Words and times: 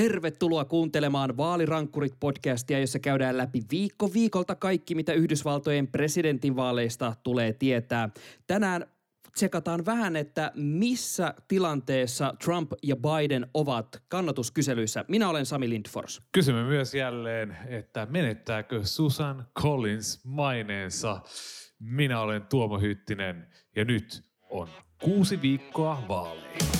Tervetuloa 0.00 0.64
kuuntelemaan 0.64 1.36
Vaalirankkurit-podcastia, 1.36 2.78
jossa 2.78 2.98
käydään 2.98 3.36
läpi 3.36 3.62
viikko 3.70 4.12
viikolta 4.12 4.54
kaikki, 4.54 4.94
mitä 4.94 5.12
Yhdysvaltojen 5.12 5.86
presidentinvaaleista 5.86 7.14
tulee 7.22 7.52
tietää. 7.52 8.08
Tänään 8.46 8.86
tsekataan 9.34 9.86
vähän, 9.86 10.16
että 10.16 10.52
missä 10.54 11.34
tilanteessa 11.48 12.34
Trump 12.44 12.72
ja 12.82 12.96
Biden 12.96 13.46
ovat 13.54 14.02
kannatuskyselyissä. 14.08 15.04
Minä 15.08 15.28
olen 15.28 15.46
Sami 15.46 15.68
Lindfors. 15.68 16.22
Kysymme 16.32 16.64
myös 16.64 16.94
jälleen, 16.94 17.56
että 17.68 18.06
menettääkö 18.10 18.80
Susan 18.84 19.46
Collins 19.60 20.24
maineensa. 20.24 21.20
Minä 21.78 22.20
olen 22.20 22.42
Tuomo 22.42 22.78
Hyttinen 22.78 23.46
ja 23.76 23.84
nyt 23.84 24.22
on 24.50 24.68
kuusi 25.02 25.42
viikkoa 25.42 26.02
vaaleihin. 26.08 26.79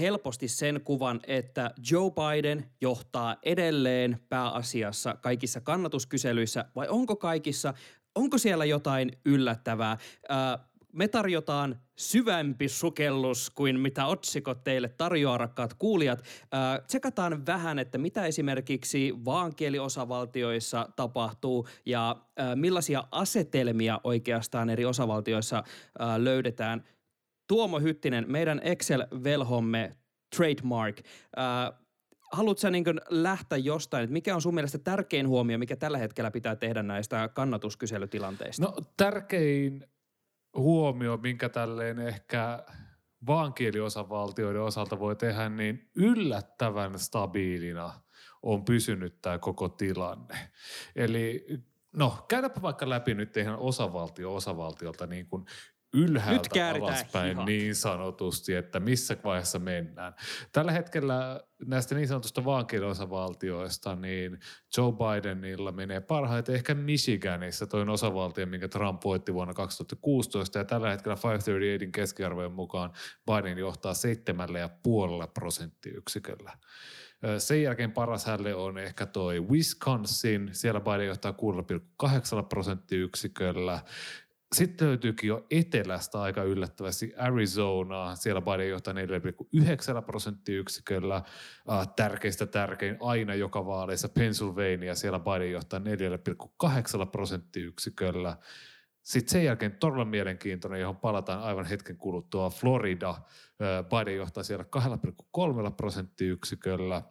helposti 0.00 0.48
sen 0.48 0.80
kuvan, 0.84 1.20
että 1.26 1.70
Joe 1.90 2.10
Biden 2.10 2.70
johtaa 2.80 3.36
edelleen 3.42 4.20
pääasiassa 4.28 5.16
kaikissa 5.20 5.60
kannatuskyselyissä, 5.60 6.64
vai 6.76 6.88
onko 6.88 7.16
kaikissa, 7.16 7.74
onko 8.14 8.38
siellä 8.38 8.64
jotain 8.64 9.12
yllättävää? 9.24 9.98
Ää, 10.28 10.58
me 10.92 11.08
tarjotaan 11.08 11.80
syvempi 11.96 12.68
sukellus 12.68 13.50
kuin 13.50 13.80
mitä 13.80 14.06
otsikot 14.06 14.64
teille 14.64 14.88
tarjoaa, 14.88 15.38
rakkaat 15.38 15.74
kuulijat. 15.74 16.24
Ää, 16.52 16.80
tsekataan 16.80 17.46
vähän, 17.46 17.78
että 17.78 17.98
mitä 17.98 18.26
esimerkiksi 18.26 19.12
vaankieliosavaltioissa 19.24 20.88
tapahtuu 20.96 21.68
ja 21.86 22.16
ää, 22.36 22.56
millaisia 22.56 23.04
asetelmia 23.10 24.00
oikeastaan 24.04 24.70
eri 24.70 24.84
osavaltioissa 24.84 25.62
ää, 25.98 26.24
löydetään. 26.24 26.84
Tuomo 27.46 27.80
Hyttinen, 27.80 28.24
meidän 28.28 28.60
Excel-velhomme 28.64 29.96
trademark. 30.36 31.00
Ää, 31.36 31.72
haluatko 32.32 32.60
sä 32.60 32.70
niin 32.70 32.84
lähteä 33.08 33.58
jostain, 33.58 34.04
että 34.04 34.12
mikä 34.12 34.34
on 34.34 34.42
sun 34.42 34.54
mielestä 34.54 34.78
tärkein 34.78 35.28
huomio, 35.28 35.58
mikä 35.58 35.76
tällä 35.76 35.98
hetkellä 35.98 36.30
pitää 36.30 36.56
tehdä 36.56 36.82
näistä 36.82 37.28
kannatuskyselytilanteista? 37.34 38.62
No 38.62 38.76
tärkein 38.96 39.84
huomio, 40.56 41.16
minkä 41.16 41.48
tälleen 41.48 41.98
ehkä 41.98 42.64
vaankieliosavaltioiden 43.26 44.62
osalta 44.62 44.98
voi 44.98 45.16
tehdä, 45.16 45.48
niin 45.48 45.90
yllättävän 45.96 46.98
stabiilina 46.98 47.92
on 48.42 48.64
pysynyt 48.64 49.20
tämä 49.22 49.38
koko 49.38 49.68
tilanne. 49.68 50.38
Eli 50.96 51.46
no 51.92 52.24
käydäpä 52.28 52.62
vaikka 52.62 52.88
läpi 52.88 53.14
nyt 53.14 53.36
ihan 53.36 53.58
osavaltio 53.58 54.34
osavaltiolta 54.34 55.06
niin 55.06 55.26
kuin 55.26 55.44
ylhäältä 55.94 56.70
alaspäin 56.74 57.30
hihat. 57.30 57.46
niin 57.46 57.74
sanotusti, 57.74 58.54
että 58.54 58.80
missä 58.80 59.16
vaiheessa 59.24 59.58
mennään. 59.58 60.14
Tällä 60.52 60.72
hetkellä 60.72 61.40
näistä 61.66 61.94
niin 61.94 62.08
sanotusta 62.08 62.44
vaankieliosavaltioista, 62.44 63.96
niin 63.96 64.38
Joe 64.76 64.92
Bidenilla 64.92 65.72
menee 65.72 66.00
parhaiten 66.00 66.54
ehkä 66.54 66.74
Michiganissa, 66.74 67.66
toinen 67.66 67.88
osavaltio, 67.88 68.46
minkä 68.46 68.68
Trump 68.68 69.04
voitti 69.04 69.34
vuonna 69.34 69.54
2016, 69.54 70.58
ja 70.58 70.64
tällä 70.64 70.90
hetkellä 70.90 71.16
538 71.16 71.92
keskiarvojen 71.92 72.52
mukaan 72.52 72.92
Biden 73.30 73.58
johtaa 73.58 73.92
7,5 73.92 75.28
prosenttiyksiköllä. 75.34 76.52
Ö, 77.24 77.40
Sen 77.40 77.62
jälkeen 77.62 77.92
paras 77.92 78.26
hälle 78.26 78.54
on 78.54 78.78
ehkä 78.78 79.06
toi 79.06 79.40
Wisconsin, 79.40 80.48
siellä 80.52 80.80
Biden 80.80 81.06
johtaa 81.06 81.34
6,8 82.02 82.42
prosenttiyksiköllä. 82.48 83.80
Sitten 84.54 84.88
löytyykin 84.88 85.28
jo 85.28 85.46
etelästä 85.50 86.22
aika 86.22 86.42
yllättävästi 86.42 87.12
Arizona. 87.16 88.16
Siellä 88.16 88.40
Biden 88.40 88.68
johtaa 88.68 88.94
4,9 88.94 90.02
prosenttiyksiköllä. 90.06 91.16
Äh, 91.16 91.88
tärkeistä 91.96 92.46
tärkein 92.46 92.96
aina 93.00 93.34
joka 93.34 93.66
vaaleissa 93.66 94.08
Pennsylvania. 94.08 94.94
Siellä 94.94 95.20
Biden 95.20 95.50
johtaa 95.50 95.80
4,8 95.80 97.06
prosenttiyksiköllä. 97.12 98.36
Sitten 99.02 99.32
sen 99.32 99.44
jälkeen 99.44 99.72
todella 99.72 100.04
mielenkiintoinen, 100.04 100.80
johon 100.80 100.96
palataan 100.96 101.42
aivan 101.42 101.64
hetken 101.64 101.96
kuluttua, 101.96 102.50
Florida. 102.50 103.10
Äh, 103.10 103.18
Biden 103.84 104.16
johtaa 104.16 104.42
siellä 104.42 104.64
2,3 105.66 105.70
prosenttiyksiköllä. 105.76 107.02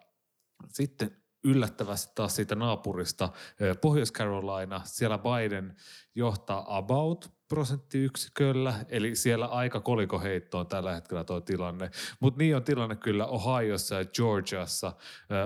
Sitten 0.68 1.23
yllättävästi 1.44 2.12
taas 2.16 2.36
siitä 2.36 2.56
naapurista 2.56 3.30
eh, 3.60 3.78
Pohjois-Carolina, 3.82 4.82
siellä 4.84 5.18
Biden 5.18 5.76
johtaa 6.16 6.78
about 6.78 7.32
prosenttiyksiköllä, 7.48 8.74
eli 8.90 9.16
siellä 9.16 9.46
aika 9.46 9.80
kolikoheitto 9.80 10.60
on 10.60 10.68
tällä 10.68 10.94
hetkellä 10.94 11.24
tuo 11.24 11.42
tilanne. 11.42 11.92
Mutta 12.20 12.38
niin 12.38 12.56
on 12.56 12.64
tilanne 12.64 12.96
kyllä 12.96 13.26
Ohiossa 13.26 13.96
ja 13.96 14.06
Georgiassa. 14.06 14.94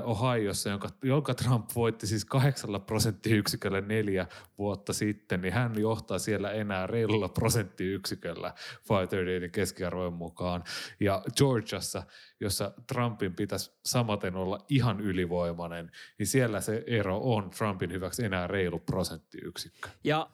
Ohiossa, 0.04 0.70
jonka, 0.70 0.90
jonka 1.04 1.34
Trump 1.34 1.70
voitti 1.76 2.08
siis 2.08 2.26
kahdeksalla 2.26 2.80
prosenttiyksiköllä 2.80 3.82
neljä 3.82 4.28
vuotta 4.58 4.94
sitten, 4.94 5.42
niin 5.42 5.54
hän 5.54 5.80
johtaa 5.80 6.20
siellä 6.20 6.52
enää 6.52 6.88
reilulla 6.88 7.30
prosenttiyksiköllä 7.30 8.54
538 8.90 9.52
keskiarvojen 9.52 10.14
mukaan. 10.14 10.64
Ja 11.00 11.24
Georgiassa, 11.38 12.04
jossa 12.40 12.72
Trumpin 12.88 13.36
pitäisi 13.36 13.72
samaten 13.86 14.36
olla 14.36 14.66
ihan 14.70 15.00
ylivoimainen, 15.00 15.92
niin 16.20 16.28
siellä 16.28 16.62
se 16.62 16.84
ero 16.88 17.20
on 17.24 17.50
Trumpin 17.50 17.92
hyväksi 17.92 18.26
enää 18.26 18.48
reilu 18.48 18.80
prosenttiyksikkö. 18.80 19.90
Ja 20.04 20.30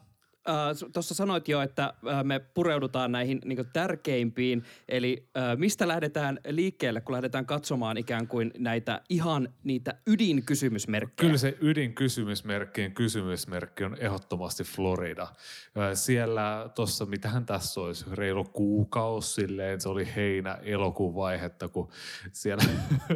äh, 0.48 0.90
tuossa 0.92 1.14
sanoit 1.14 1.48
jo, 1.48 1.60
että 1.60 1.84
äh, 1.84 2.24
me 2.24 2.38
pureudutaan 2.38 3.12
näihin 3.12 3.40
niin 3.44 3.66
tärkeimpiin, 3.72 4.64
eli 4.88 5.28
äh, 5.36 5.58
mistä 5.58 5.88
lähdetään 5.88 6.38
liikkeelle, 6.48 7.00
kun 7.00 7.12
lähdetään 7.12 7.46
katsomaan 7.46 7.96
ikään 7.96 8.26
kuin 8.28 8.50
näitä 8.58 9.00
ihan 9.08 9.48
niitä 9.64 9.94
ydinkysymysmerkkejä? 10.06 11.28
Kyllä 11.28 11.38
se 11.38 11.58
ydinkysymysmerkkien 11.60 12.92
kysymysmerkki 12.94 13.84
on 13.84 13.96
ehdottomasti 14.00 14.64
Florida. 14.64 15.28
Ö, 15.76 15.94
Siellä 15.94 16.70
tuossa, 16.74 17.06
mitähän 17.06 17.46
tässä 17.46 17.80
olisi, 17.80 18.04
reilu 18.12 18.44
kuukausi 18.44 19.34
silleen, 19.34 19.80
se 19.80 19.88
oli 19.88 20.08
heinä-elokuun 20.16 21.14
vaihetta, 21.14 21.68
kun 21.68 21.88
siellä 22.32 22.64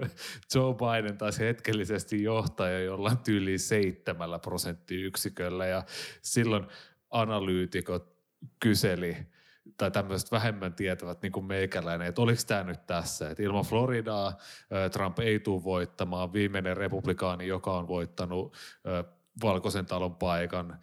Joe 0.55 0.75
Biden 0.75 1.19
taisi 1.19 1.41
hetkellisesti 1.41 2.23
johtaja 2.23 2.81
jollain 2.81 3.19
tyyliin 3.19 3.59
seitsemällä 3.59 4.39
prosenttiyksiköllä 4.39 5.67
ja 5.67 5.83
silloin 6.23 6.67
analyytikot 7.11 8.19
kyseli 8.61 9.17
tai 9.77 9.91
tämmöiset 9.91 10.33
vähemmän 10.33 10.75
tietävät 10.75 11.23
niin 11.23 11.33
kuin 11.33 11.47
meikäläinen, 11.47 12.09
että 12.09 12.23
oliko 12.23 12.43
tämä 12.47 12.63
nyt 12.63 12.87
tässä, 12.87 13.31
että 13.31 13.43
ilman 13.43 13.65
Floridaa 13.65 14.37
Trump 14.93 15.19
ei 15.19 15.41
tule 15.41 15.65
voittamaan. 15.65 16.33
Viimeinen 16.33 16.77
republikaani, 16.77 17.47
joka 17.47 17.73
on 17.73 17.89
voittanut 17.89 18.57
Valkoisen 19.43 19.87
talon 19.87 20.17
paikan 20.17 20.79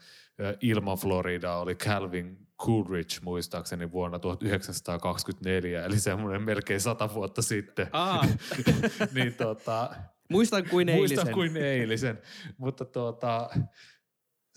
ilman 0.62 0.98
Floridaa, 0.98 1.60
oli 1.60 1.76
Calvin 1.76 2.48
Coolidge 2.62 3.16
muistaakseni 3.22 3.92
vuonna 3.92 4.20
1924, 4.20 5.86
eli 5.86 6.00
semmoinen 6.00 6.42
melkein 6.42 6.82
sata 6.82 7.14
vuotta 7.14 7.42
sitten. 7.42 7.88
Niin 9.14 9.34
tota, 9.34 9.90
Muistan 10.30 10.70
kuin 10.70 10.90
eilisen. 10.90 11.18
Muistan 11.18 11.34
kuin 11.34 11.58
eilisen, 11.58 12.22
mutta 12.58 12.86
tuota, 12.86 13.50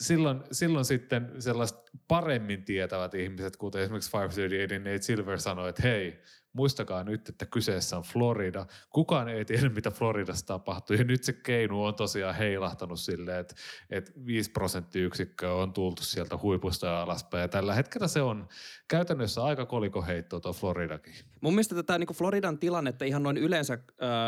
silloin, 0.01 0.41
silloin 0.53 0.85
sitten 0.85 1.33
sellaiset 1.39 1.79
paremmin 2.09 2.65
tietävät 2.65 3.15
ihmiset, 3.15 3.57
kuten 3.57 3.83
esimerkiksi 3.83 4.13
538 4.13 4.85
Nate 4.85 5.03
Silver 5.03 5.41
sanoi, 5.41 5.69
että 5.69 5.83
hei, 5.83 6.23
muistakaa 6.53 7.05
nyt, 7.05 7.29
että 7.29 7.47
kyseessä 7.47 7.97
on 7.97 8.03
Florida. 8.03 8.67
Kukaan 8.91 9.29
ei 9.29 9.45
tiedä, 9.45 9.69
mitä 9.69 9.91
Floridassa 9.91 10.47
tapahtuu. 10.47 10.97
Ja 10.97 11.05
nyt 11.05 11.25
se 11.25 11.33
keinu 11.33 11.85
on 11.85 11.95
tosiaan 11.95 12.35
heilahtanut 12.35 13.01
silleen, 13.01 13.41
että, 13.41 13.55
että 13.91 14.13
5 14.27 14.51
prosenttiyksikköä 14.51 15.55
on 15.55 15.73
tultu 15.73 16.03
sieltä 16.03 16.39
huipusta 16.43 16.87
ja 16.87 17.03
alaspäin. 17.03 17.43
Ja 17.43 17.49
tällä 17.49 17.75
hetkellä 17.75 18.09
se 18.09 18.23
on 18.23 18.49
käytännössä 18.89 19.45
aika 19.45 19.67
kolikoheitto 19.67 20.41
tuo 20.41 20.53
Floridakin. 20.53 21.15
Mun 21.41 21.55
mielestä 21.55 21.75
tätä 21.75 21.99
niin 21.99 22.09
Floridan 22.15 22.59
tilannetta 22.59 23.05
ihan 23.05 23.23
noin 23.23 23.37
yleensä, 23.37 23.75
äh, 23.75 23.79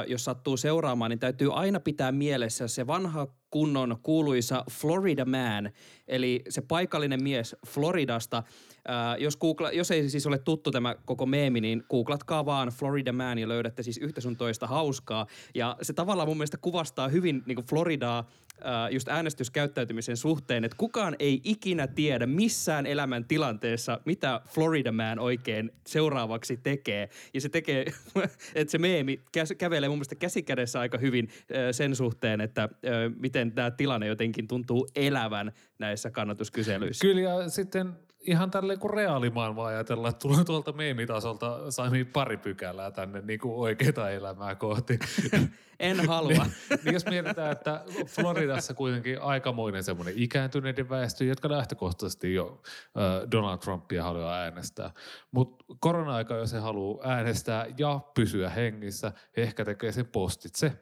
jos 0.07 0.25
sattuu 0.25 0.57
seuraamaan, 0.57 1.11
niin 1.11 1.19
täytyy 1.19 1.55
aina 1.55 1.81
pitää 1.81 2.12
mielessä 2.12 2.69
se 2.69 2.87
vanha 2.87 3.27
kunnon 3.51 3.97
kuuluisa 4.03 4.65
Florida 4.71 5.25
man, 5.25 5.71
eli 6.09 6.43
se 6.49 6.61
paikallinen 6.61 7.23
mies 7.23 7.57
Floridasta. 7.67 8.37
Äh, 8.37 9.19
jos, 9.19 9.37
googla, 9.37 9.71
jos 9.71 9.91
ei 9.91 10.09
siis 10.09 10.27
ole 10.27 10.39
tuttu 10.39 10.71
tämä 10.71 10.97
koko 11.05 11.27
meemi, 11.27 11.61
niin 11.61 11.85
googlatkaa 11.91 12.47
vaan 12.47 12.69
Florida 12.69 13.12
Man 13.12 13.39
ja 13.39 13.49
löydätte 13.49 13.83
siis 13.83 13.99
yhtä 13.99 14.21
sun 14.21 14.37
toista 14.37 14.67
hauskaa. 14.67 15.27
Ja 15.55 15.77
se 15.83 15.93
tavallaan 15.93 16.29
mun 16.29 16.37
mielestä 16.37 16.57
kuvastaa 16.57 17.09
hyvin 17.09 17.43
niin 17.47 17.67
Floridaa 17.69 18.25
äh, 18.67 18.93
just 18.93 19.09
äänestyskäyttäytymisen 19.09 20.17
suhteen, 20.17 20.65
että 20.65 20.77
kukaan 20.77 21.17
ei 21.19 21.41
ikinä 21.45 21.87
tiedä 21.87 22.27
missään 22.27 22.87
elämän 22.87 23.25
tilanteessa, 23.25 24.01
mitä 24.05 24.41
Florida 24.47 24.93
Man 24.93 25.19
oikein 25.19 25.73
seuraavaksi 25.87 26.57
tekee. 26.57 27.09
Ja 27.35 27.41
se 27.41 27.49
tekee, 27.49 27.85
että 28.55 28.71
se 28.71 28.79
meemi 28.79 29.21
kävelee 29.59 29.89
mun 29.89 29.99
mielestä 29.99 30.15
käsikädessä 30.15 30.81
aika 30.81 30.99
hyvin 30.99 31.29
äh, 31.29 31.59
sen 31.71 31.97
suhteen, 31.97 32.41
että 32.41 32.62
äh, 32.62 32.71
miten 33.17 33.53
tämä 33.53 33.71
tilanne 33.71 34.07
jotenkin 34.07 34.49
tuntuu 34.49 34.89
elävän 34.97 35.53
näissä 35.79 36.11
kannatuskyselyissä. 36.11 37.03
Kyllä 37.03 37.21
ja 37.21 37.49
sitten 37.49 37.93
ihan 38.20 38.50
tälleen 38.50 38.78
kuin 38.78 38.94
reaalimaailmaa 38.94 39.67
ajatellaan, 39.67 40.11
että 40.11 40.22
tulee 40.28 40.44
tuolta 40.44 40.72
meemitasolta 40.72 41.70
Sami 41.70 42.05
pari 42.05 42.37
pykälää 42.37 42.90
tänne 42.90 43.20
niin 43.20 43.40
kuin 43.40 43.55
oikeita 43.55 44.11
elämää 44.11 44.55
kohti. 44.55 44.99
en 45.81 46.08
halua. 46.08 46.31
niin, 46.31 46.81
niin 46.84 46.94
jos 46.94 47.06
mietitään, 47.06 47.52
että 47.52 47.84
Floridassa 48.06 48.75
kuitenkin 48.75 49.22
aikamoinen 49.22 49.84
semmoinen 49.84 50.14
ikääntyneiden 50.17 50.88
väestö, 50.88 51.25
jotka 51.25 51.50
lähtökohtaisesti 51.50 52.34
jo 52.34 52.62
äh, 52.96 53.31
Donald 53.31 53.58
Trumpia 53.58 54.02
haluaa 54.02 54.34
äänestää. 54.34 54.90
Mutta 55.31 55.64
korona-aika, 55.81 56.34
jos 56.34 56.52
he 56.52 56.58
haluaa 56.58 57.08
äänestää 57.08 57.66
ja 57.78 58.00
pysyä 58.14 58.50
hengissä, 58.50 59.12
he 59.37 59.43
ehkä 59.43 59.64
tekee 59.64 59.93
sen 59.93 60.06
postitse 60.06 60.73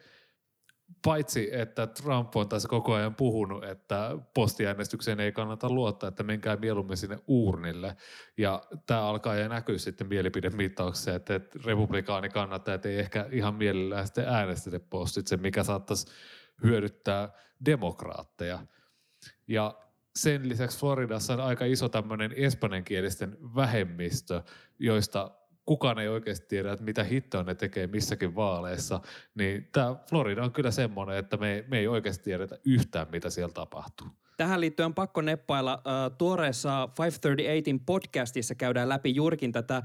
paitsi 1.05 1.49
että 1.53 1.87
Trump 1.87 2.37
on 2.37 2.49
tässä 2.49 2.69
koko 2.69 2.95
ajan 2.95 3.15
puhunut, 3.15 3.65
että 3.65 4.19
postiäänestykseen 4.35 5.21
ei 5.21 5.33
kannata 5.33 5.71
luottaa, 5.71 6.09
että 6.09 6.23
menkää 6.23 6.57
mieluummin 6.57 6.97
sinne 6.97 7.19
uurnille. 7.27 7.97
Ja 8.37 8.63
tämä 8.87 9.03
alkaa 9.03 9.35
ja 9.35 9.49
näkyy 9.49 9.79
sitten 9.79 10.09
mielipidemittauksessa, 10.09 11.15
että, 11.15 11.35
että 11.35 11.59
kannattaa, 12.33 12.79
ei 12.89 12.99
ehkä 12.99 13.27
ihan 13.31 13.55
mielellään 13.55 14.07
sitten 14.07 14.29
äänestetä 14.29 14.81
postitse, 14.81 15.37
mikä 15.37 15.63
saattaisi 15.63 16.07
hyödyttää 16.63 17.29
demokraatteja. 17.65 18.59
Ja 19.47 19.75
sen 20.17 20.49
lisäksi 20.49 20.79
Floridassa 20.79 21.33
on 21.33 21.41
aika 21.41 21.65
iso 21.65 21.89
tämmöinen 21.89 22.33
espanjankielisten 22.37 23.37
vähemmistö, 23.55 24.43
joista 24.79 25.31
kukaan 25.69 25.99
ei 25.99 26.09
oikeasti 26.09 26.47
tiedä, 26.49 26.73
että 26.73 26.85
mitä 26.85 27.05
hittoa 27.05 27.43
ne 27.43 27.55
tekee 27.55 27.87
missäkin 27.87 28.35
vaaleissa, 28.35 29.01
niin 29.35 29.69
tämä 29.73 29.97
Florida 30.09 30.45
on 30.45 30.53
kyllä 30.53 30.71
semmoinen, 30.71 31.17
että 31.17 31.37
me, 31.37 31.65
me 31.69 31.79
ei 31.79 31.89
oikeasti 31.89 32.25
tiedetä 32.25 32.59
yhtään, 32.65 33.07
mitä 33.13 33.31
siellä 33.31 33.53
tapahtuu. 33.53 34.07
Tähän 34.37 34.61
liittyen 34.61 34.85
on 34.87 34.95
pakko 34.95 35.21
neppailla. 35.21 35.83
Tuoreessa 36.19 36.89
538 36.99 37.81
podcastissa 37.87 38.55
käydään 38.55 38.89
läpi 38.89 39.15
juurikin 39.15 39.53
tätä 39.53 39.83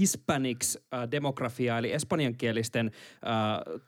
Hispanics-demografiaa, 0.00 1.78
eli 1.78 1.92
espanjankielisten 1.92 2.90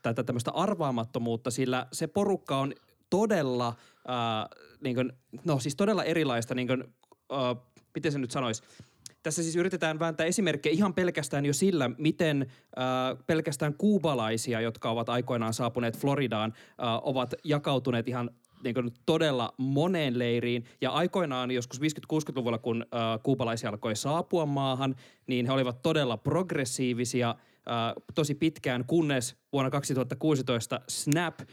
tätä 0.02 0.24
tämmöistä 0.24 0.50
arvaamattomuutta, 0.50 1.50
sillä 1.50 1.86
se 1.92 2.06
porukka 2.06 2.56
on 2.56 2.72
todella, 3.10 3.68
uh, 3.68 4.68
niin 4.80 4.94
kuin, 4.94 5.12
no 5.44 5.58
siis 5.58 5.76
todella 5.76 6.04
erilaista, 6.04 6.54
niin 6.54 6.66
kuin, 6.66 6.84
uh, 7.32 7.68
miten 7.94 8.12
se 8.12 8.18
nyt 8.18 8.30
sanoisi, 8.30 8.62
tässä 9.28 9.42
siis 9.42 9.56
yritetään 9.56 9.98
vääntää 9.98 10.26
esimerkkejä 10.26 10.72
ihan 10.72 10.94
pelkästään 10.94 11.46
jo 11.46 11.52
sillä, 11.52 11.90
miten 11.98 12.42
äh, 12.42 13.24
pelkästään 13.26 13.74
kuubalaisia, 13.74 14.60
jotka 14.60 14.90
ovat 14.90 15.08
aikoinaan 15.08 15.54
saapuneet 15.54 15.98
Floridaan, 15.98 16.52
äh, 16.56 16.76
ovat 17.02 17.34
jakautuneet 17.44 18.08
ihan 18.08 18.30
niin 18.64 18.74
kuin 18.74 18.90
todella 19.06 19.54
moneen 19.56 20.18
leiriin. 20.18 20.64
Ja 20.80 20.90
aikoinaan 20.90 21.50
joskus 21.50 21.80
50-60-luvulla, 21.80 22.58
kun 22.58 22.86
äh, 22.94 23.22
kuubalaisia 23.22 23.70
alkoi 23.70 23.96
saapua 23.96 24.46
maahan, 24.46 24.94
niin 25.26 25.46
he 25.46 25.52
olivat 25.52 25.82
todella 25.82 26.16
progressiivisia– 26.16 27.34
äh, 27.70 27.92
tosi 28.14 28.34
pitkään, 28.34 28.84
kunnes 28.86 29.36
vuonna 29.52 29.70
2016 29.70 30.80
Snap 30.88 31.40
äh, 31.40 31.46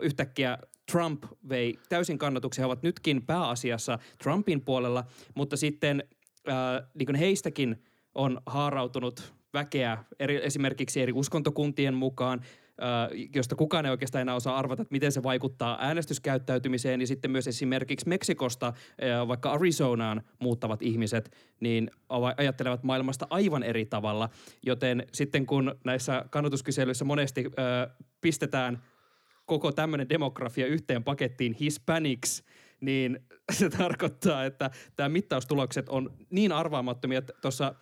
yhtäkkiä 0.00 0.58
Trump 0.92 1.24
vei 1.48 1.78
täysin 1.88 2.18
kannatuksia. 2.18 2.62
He 2.62 2.66
ovat 2.66 2.82
nytkin 2.82 3.26
pääasiassa 3.26 3.98
Trumpin 4.22 4.60
puolella, 4.60 5.04
mutta 5.34 5.56
sitten 5.56 6.08
äh, 6.48 6.88
niin 6.94 7.14
heistäkin 7.14 7.82
on 8.14 8.40
haarautunut 8.46 9.34
väkeä 9.54 10.04
eri, 10.18 10.46
esimerkiksi 10.46 11.00
eri 11.00 11.12
uskontokuntien 11.12 11.94
mukaan, 11.94 12.40
äh, 12.42 13.28
josta 13.34 13.56
kukaan 13.56 13.86
ei 13.86 13.90
oikeastaan 13.90 14.22
enää 14.22 14.34
osaa 14.34 14.58
arvata, 14.58 14.82
että 14.82 14.92
miten 14.92 15.12
se 15.12 15.22
vaikuttaa 15.22 15.78
äänestyskäyttäytymiseen. 15.80 17.00
Ja 17.00 17.06
sitten 17.06 17.30
myös 17.30 17.48
esimerkiksi 17.48 18.08
Meksikosta, 18.08 18.66
äh, 18.66 19.28
vaikka 19.28 19.52
Arizonaan 19.52 20.22
muuttavat 20.38 20.82
ihmiset, 20.82 21.36
niin 21.60 21.90
ajattelevat 22.36 22.82
maailmasta 22.82 23.26
aivan 23.30 23.62
eri 23.62 23.86
tavalla. 23.86 24.28
Joten 24.62 25.06
sitten 25.12 25.46
kun 25.46 25.74
näissä 25.84 26.24
kannatuskyselyissä 26.30 27.04
monesti 27.04 27.44
äh, 27.46 27.96
pistetään 28.20 28.82
koko 29.46 29.72
tämmöinen 29.72 30.08
demografia 30.08 30.66
yhteen 30.66 31.04
pakettiin 31.04 31.56
Hispanics– 31.60 32.42
niin 32.80 33.20
se 33.58 33.70
tarkoittaa, 33.70 34.44
että 34.44 34.70
tämä 34.96 35.08
mittaustulokset 35.08 35.88
on 35.88 36.16
niin 36.30 36.52
arvaamattomia, 36.52 37.18
että 37.18 37.32
tuossa 37.40 37.74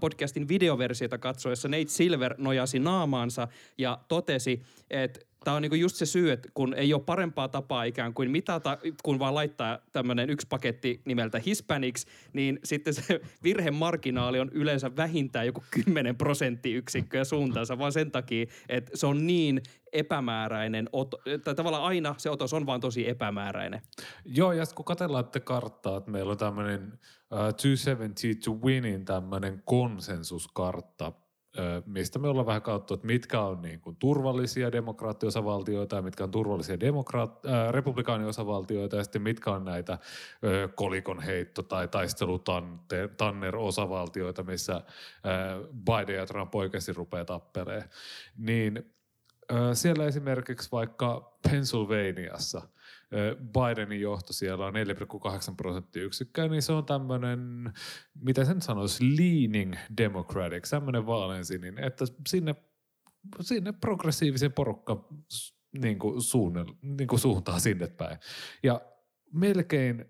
podcastin 0.00 0.48
videoversiota 0.48 1.18
katsoessa 1.18 1.68
Nate 1.68 1.88
Silver 1.88 2.34
nojasi 2.38 2.78
naamaansa 2.78 3.48
ja 3.78 3.98
totesi, 4.08 4.62
että 4.90 5.20
tämä 5.44 5.56
on 5.56 5.62
niinku 5.62 5.74
just 5.74 5.96
se 5.96 6.06
syy, 6.06 6.32
että 6.32 6.48
kun 6.54 6.74
ei 6.74 6.94
ole 6.94 7.02
parempaa 7.02 7.48
tapaa 7.48 7.84
ikään 7.84 8.14
kuin 8.14 8.30
mitata, 8.30 8.78
kun 9.02 9.18
vaan 9.18 9.34
laittaa 9.34 9.78
tämmöinen 9.92 10.30
yksi 10.30 10.46
paketti 10.50 11.00
nimeltä 11.04 11.38
Hispanics, 11.46 12.06
niin 12.32 12.58
sitten 12.64 12.94
se 12.94 13.20
virhemarginaali 13.44 14.40
on 14.40 14.50
yleensä 14.52 14.96
vähintään 14.96 15.46
joku 15.46 15.64
10 15.70 16.16
prosenttiyksikköä 16.16 17.24
suuntaansa, 17.24 17.78
vaan 17.78 17.92
sen 17.92 18.10
takia, 18.10 18.46
että 18.68 18.96
se 18.96 19.06
on 19.06 19.26
niin 19.26 19.62
epämääräinen, 19.92 20.88
oto, 20.92 21.20
tai 21.44 21.54
tavallaan 21.54 21.84
aina 21.84 22.14
se 22.18 22.30
otos 22.30 22.52
on 22.54 22.66
vaan 22.66 22.80
tosi 22.80 23.08
epämääräinen. 23.08 23.80
Joo, 24.24 24.52
ja 24.52 24.64
kun 24.74 24.84
katsellaan 24.84 25.24
että 25.24 25.40
karttaa, 25.40 25.96
että 25.96 26.10
meillä 26.10 26.32
on 26.32 26.38
tämmöinen 26.38 26.92
uh, 27.32 27.38
270 27.38 28.20
to 28.44 28.52
winin 28.52 29.04
tämmöinen 29.04 29.62
konsensuskartta, 29.64 31.12
mistä 31.86 32.18
me 32.18 32.28
ollaan 32.28 32.46
vähän 32.46 32.62
kautta, 32.62 32.94
että 32.94 33.06
mitkä 33.06 33.40
on 33.40 33.62
niin 33.62 33.80
kuin 33.80 33.96
turvallisia 33.96 34.72
demokraattiosavaltioita 34.72 35.96
ja 35.96 36.02
mitkä 36.02 36.24
on 36.24 36.30
turvallisia 36.30 36.80
demokraat, 36.80 37.46
äh, 37.46 37.70
republikaaniosavaltioita 37.70 38.96
ja 38.96 39.04
sitten 39.04 39.22
mitkä 39.22 39.50
on 39.50 39.64
näitä 39.64 39.92
äh, 39.92 39.98
kolikon 40.74 41.20
heitto- 41.20 41.62
tai 41.62 41.88
taistelutanner-osavaltioita, 41.88 44.42
missä 44.42 44.74
äh, 44.74 44.82
Biden 45.84 46.16
ja 46.16 46.26
Trump 46.26 46.54
oikeasti 46.54 46.92
rupeaa 46.92 47.24
tappeleen. 47.24 47.84
Niin 48.36 48.92
äh, 49.52 49.58
siellä 49.72 50.06
esimerkiksi 50.06 50.68
vaikka 50.72 51.38
Pennsylvaniassa– 51.42 52.62
Bidenin 53.52 54.00
johto 54.00 54.32
siellä 54.32 54.66
on 54.66 54.74
4,8 54.74 55.54
prosenttiyksikköä, 55.56 56.48
niin 56.48 56.62
se 56.62 56.72
on 56.72 56.86
tämmöinen, 56.86 57.72
mitä 58.14 58.44
sen 58.44 58.62
sanoisi, 58.62 59.04
leaning 59.16 59.74
democratic, 59.96 60.70
tämmöinen 60.70 61.06
vaaleansininen, 61.06 61.84
että 61.84 62.04
sinne, 62.28 62.54
sinne 63.40 63.72
progressiivisen 63.72 64.52
porukka 64.52 65.08
niin 65.78 65.98
kuin, 65.98 66.22
suunnel, 66.22 66.66
niin 66.82 67.08
kuin 67.08 67.20
suuntaa 67.20 67.58
sinne 67.58 67.88
päin. 67.88 68.18
Ja 68.62 68.80
melkein 69.32 70.04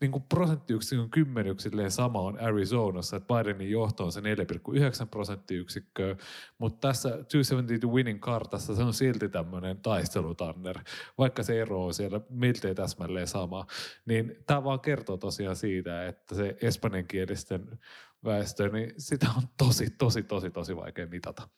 niin 0.00 0.12
kuin 0.12 0.24
prosenttiyksikön 0.28 1.10
kymmenyksilleen 1.10 1.90
sama 1.90 2.20
on 2.20 2.40
Arizonassa, 2.40 3.16
että 3.16 3.34
Bidenin 3.34 3.70
johto 3.70 4.04
on 4.04 4.12
se 4.12 4.20
4,9 4.20 4.26
prosenttiyksikköä, 5.10 6.16
mutta 6.58 6.88
tässä 6.88 7.08
270 7.10 7.86
winning 7.86 8.20
kartassa 8.20 8.74
se 8.74 8.82
on 8.82 8.94
silti 8.94 9.28
tämmöinen 9.28 9.76
taistelutanner, 9.76 10.78
vaikka 11.18 11.42
se 11.42 11.60
ero 11.60 11.84
on 11.84 11.94
siellä 11.94 12.20
miltei 12.30 12.74
täsmälleen 12.74 13.26
sama. 13.26 13.66
Niin 14.06 14.36
tämä 14.46 14.64
vaan 14.64 14.80
kertoo 14.80 15.16
tosiaan 15.16 15.56
siitä, 15.56 16.06
että 16.06 16.34
se 16.34 16.56
espanjankielisten 16.62 17.78
väestö, 18.24 18.68
niin 18.68 18.94
sitä 18.98 19.26
on 19.36 19.42
tosi, 19.56 19.90
tosi, 19.90 20.22
tosi, 20.22 20.50
tosi 20.50 20.76
vaikea 20.76 21.06
mitata. 21.06 21.48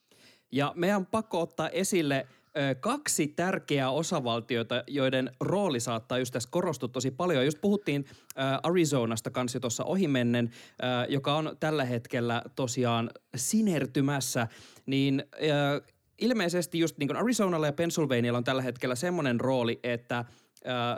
Ja 0.53 0.73
meidän 0.77 0.97
on 0.97 1.07
pakko 1.07 1.41
ottaa 1.41 1.69
esille– 1.69 2.27
kaksi 2.81 3.29
tärkeää 3.29 3.91
osavaltiota, 3.91 4.85
joiden 4.87 5.31
rooli 5.41 5.81
saattaa 5.81 6.19
just 6.19 6.33
tässä 6.33 6.49
korostua 6.53 6.89
tosi 6.89 7.11
paljon. 7.11 7.45
Just 7.45 7.61
puhuttiin 7.61 8.05
Arizonasta 8.63 9.31
kanssa 9.31 9.61
tuossa 9.61 9.85
ohimennen, 9.85 10.51
joka 11.09 11.35
on 11.35 11.57
tällä 11.61 11.85
hetkellä 11.85 12.43
tosiaan 12.57 13.11
sinertymässä, 13.37 14.49
niin 14.87 15.25
ilmeisesti 16.19 16.79
just 16.79 16.99
niin 16.99 17.09
kuin 17.09 17.17
Arizonalla 17.17 17.67
ja 17.67 17.73
Pennsylvanialla 17.73 18.39
on 18.39 18.45
tällä 18.45 18.63
hetkellä 18.63 18.95
semmoinen 18.95 19.41
rooli, 19.41 19.81
että 19.83 20.25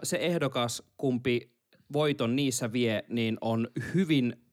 se 0.02 0.16
ehdokas, 0.16 0.82
kumpi 0.96 1.54
voiton 1.92 2.36
niissä 2.36 2.72
vie, 2.72 3.04
niin 3.08 3.38
on 3.40 3.68
hyvin 3.94 4.43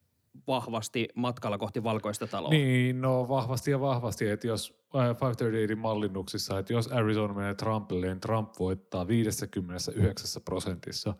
vahvasti 0.47 1.07
matkalla 1.15 1.57
kohti 1.57 1.83
valkoista 1.83 2.27
taloa. 2.27 2.49
Niin, 2.49 3.01
no 3.01 3.29
vahvasti 3.29 3.71
ja 3.71 3.79
vahvasti, 3.79 4.29
että 4.29 4.47
jos 4.47 4.81
538 4.93 5.77
mallinnuksissa, 5.77 6.59
että 6.59 6.73
jos 6.73 6.87
Arizona 6.87 7.33
menee 7.33 7.53
Trumpille, 7.53 8.05
niin 8.05 8.19
Trump 8.19 8.53
voittaa 8.59 9.07
59 9.07 10.41
prosentissa 10.41 11.13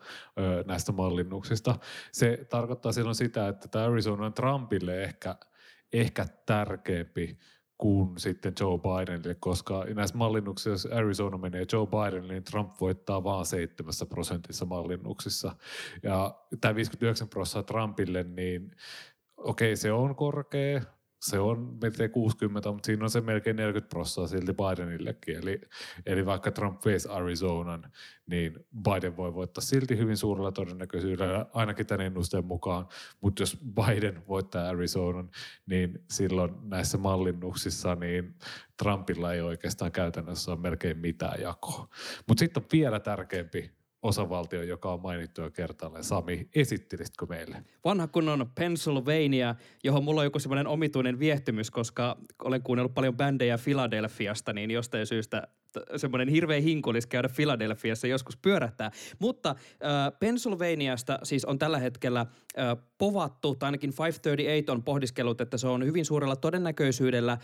näistä 0.66 0.92
mallinnuksista. 0.92 1.78
Se 2.12 2.46
tarkoittaa 2.50 2.92
silloin 2.92 3.14
sitä, 3.14 3.48
että 3.48 3.68
tämä 3.68 3.84
Arizona 3.84 4.26
on 4.26 4.34
Trumpille 4.34 5.02
ehkä, 5.02 5.36
ehkä 5.92 6.26
tärkeämpi 6.46 7.38
kuin 7.82 8.18
sitten 8.18 8.52
Joe 8.60 8.78
Bidenille, 8.78 9.36
koska 9.40 9.84
näissä 9.94 10.16
mallinnuksissa, 10.16 10.70
jos 10.70 10.86
Arizona 10.86 11.38
menee 11.38 11.64
Joe 11.72 11.86
Bidenille, 11.86 12.32
niin 12.32 12.44
Trump 12.44 12.70
voittaa 12.80 13.24
vain 13.24 13.46
7 13.46 13.92
prosentissa 14.08 14.64
mallinnuksissa. 14.66 15.56
Ja 16.02 16.34
tämä 16.60 16.74
59 16.74 17.28
prosenttia 17.28 17.62
Trumpille, 17.62 18.22
niin 18.22 18.70
okei, 19.36 19.76
se 19.76 19.92
on 19.92 20.14
korkea, 20.16 20.82
se 21.22 21.38
on 21.38 21.78
melkein 21.82 22.10
60, 22.10 22.72
mutta 22.72 22.86
siinä 22.86 23.04
on 23.04 23.10
se 23.10 23.20
melkein 23.20 23.56
40 23.56 23.88
prosenttia 23.88 24.26
silti 24.38 24.52
Bidenillekin. 24.52 25.36
Eli, 25.36 25.60
eli 26.06 26.26
vaikka 26.26 26.50
Trump 26.50 26.84
veisi 26.84 27.08
Arizonan, 27.08 27.92
niin 28.26 28.66
Biden 28.82 29.16
voi 29.16 29.34
voittaa 29.34 29.62
silti 29.62 29.98
hyvin 29.98 30.16
suurella 30.16 30.52
todennäköisyydellä, 30.52 31.46
ainakin 31.52 31.86
tämän 31.86 32.06
ennusteen 32.06 32.44
mukaan. 32.44 32.88
Mutta 33.20 33.42
jos 33.42 33.58
Biden 33.74 34.22
voittaa 34.28 34.68
Arizonan, 34.68 35.30
niin 35.66 36.04
silloin 36.10 36.54
näissä 36.62 36.98
mallinnuksissa 36.98 37.94
niin 37.94 38.34
Trumpilla 38.82 39.32
ei 39.32 39.40
oikeastaan 39.40 39.92
käytännössä 39.92 40.52
ole 40.52 40.60
melkein 40.60 40.98
mitään 40.98 41.40
jakoa. 41.40 41.88
Mutta 42.28 42.40
sitten 42.40 42.62
on 42.62 42.68
vielä 42.72 43.00
tärkeämpi 43.00 43.81
osavaltio, 44.02 44.62
joka 44.62 44.92
on 44.92 45.02
mainittu 45.02 45.40
jo 45.40 45.50
kertaalleen. 45.50 46.04
Sami, 46.04 46.48
esittelisitkö 46.54 47.26
meille? 47.26 47.62
Vanha 47.84 48.06
kunnon 48.06 48.50
Pennsylvania, 48.54 49.54
johon 49.84 50.04
mulla 50.04 50.20
on 50.20 50.24
joku 50.24 50.38
semmoinen 50.38 50.66
omituinen 50.66 51.18
viehtymys, 51.18 51.70
koska 51.70 52.16
olen 52.44 52.62
kuunnellut 52.62 52.94
paljon 52.94 53.16
bändejä 53.16 53.58
Filadelfiasta, 53.58 54.52
niin 54.52 54.70
jostain 54.70 55.06
syystä 55.06 55.48
semmoinen 55.96 56.28
hirveä 56.28 56.60
hinku 56.60 56.90
olisi 56.90 57.08
käydä 57.08 57.28
Filadelfiassa 57.28 58.06
joskus 58.06 58.36
pyörähtää. 58.36 58.90
Mutta 59.18 59.50
äh, 59.50 60.18
Pennsylvaniasta 60.20 61.18
siis 61.22 61.44
on 61.44 61.58
tällä 61.58 61.78
hetkellä 61.78 62.20
äh, 62.20 62.76
povattu, 62.98 63.54
tai 63.54 63.66
ainakin 63.66 63.92
538 63.98 64.76
on 64.76 64.82
pohdiskellut, 64.82 65.40
että 65.40 65.56
se 65.56 65.68
on 65.68 65.84
hyvin 65.84 66.04
suurella 66.04 66.36
todennäköisyydellä 66.36 67.32
äh, 67.32 67.38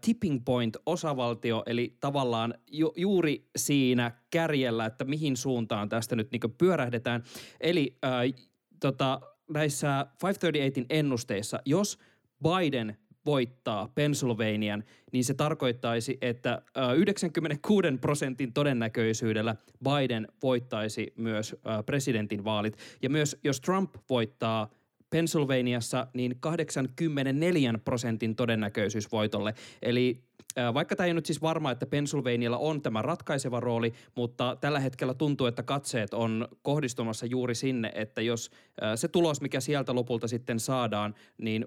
tipping 0.00 0.42
point 0.44 0.76
osavaltio, 0.86 1.62
eli 1.66 1.96
tavallaan 2.00 2.54
ju- 2.70 2.94
juuri 2.96 3.48
siinä 3.56 4.12
kärjellä, 4.30 4.86
että 4.86 5.04
mihin 5.04 5.36
suuntaan 5.36 5.88
tästä 5.88 6.16
nyt 6.16 6.32
niin 6.32 6.54
pyörähdetään. 6.58 7.22
Eli 7.60 7.98
äh, 8.04 8.40
tota, 8.80 9.20
näissä 9.54 10.06
538 10.22 10.86
ennusteissa, 10.90 11.58
jos 11.64 11.98
Biden 12.42 12.96
voittaa 13.26 13.88
Pennsylvanian, 13.94 14.84
niin 15.12 15.24
se 15.24 15.34
tarkoittaisi, 15.34 16.18
että 16.20 16.62
96 16.96 17.88
prosentin 18.00 18.52
todennäköisyydellä 18.52 19.56
Biden 19.84 20.28
voittaisi 20.42 21.12
myös 21.16 21.56
presidentin 21.86 22.44
vaalit. 22.44 22.76
Ja 23.02 23.10
myös 23.10 23.36
jos 23.44 23.60
Trump 23.60 23.94
voittaa 24.10 24.70
Pennsylvaniassa, 25.10 26.06
niin 26.14 26.36
84 26.40 27.74
prosentin 27.84 28.36
todennäköisyys 28.36 29.12
voitolle. 29.12 29.54
Eli 29.82 30.22
vaikka 30.74 30.96
tämä 30.96 31.06
ei 31.06 31.14
nyt 31.14 31.26
siis 31.26 31.42
varma, 31.42 31.70
että 31.70 31.86
Pennsylvanialla 31.86 32.58
on 32.58 32.82
tämä 32.82 33.02
ratkaiseva 33.02 33.60
rooli, 33.60 33.92
mutta 34.14 34.56
tällä 34.60 34.80
hetkellä 34.80 35.14
tuntuu, 35.14 35.46
että 35.46 35.62
katseet 35.62 36.14
on 36.14 36.48
kohdistumassa 36.62 37.26
juuri 37.26 37.54
sinne, 37.54 37.92
että 37.94 38.20
jos 38.20 38.50
se 38.94 39.08
tulos, 39.08 39.40
mikä 39.40 39.60
sieltä 39.60 39.94
lopulta 39.94 40.28
sitten 40.28 40.60
saadaan, 40.60 41.14
niin 41.38 41.66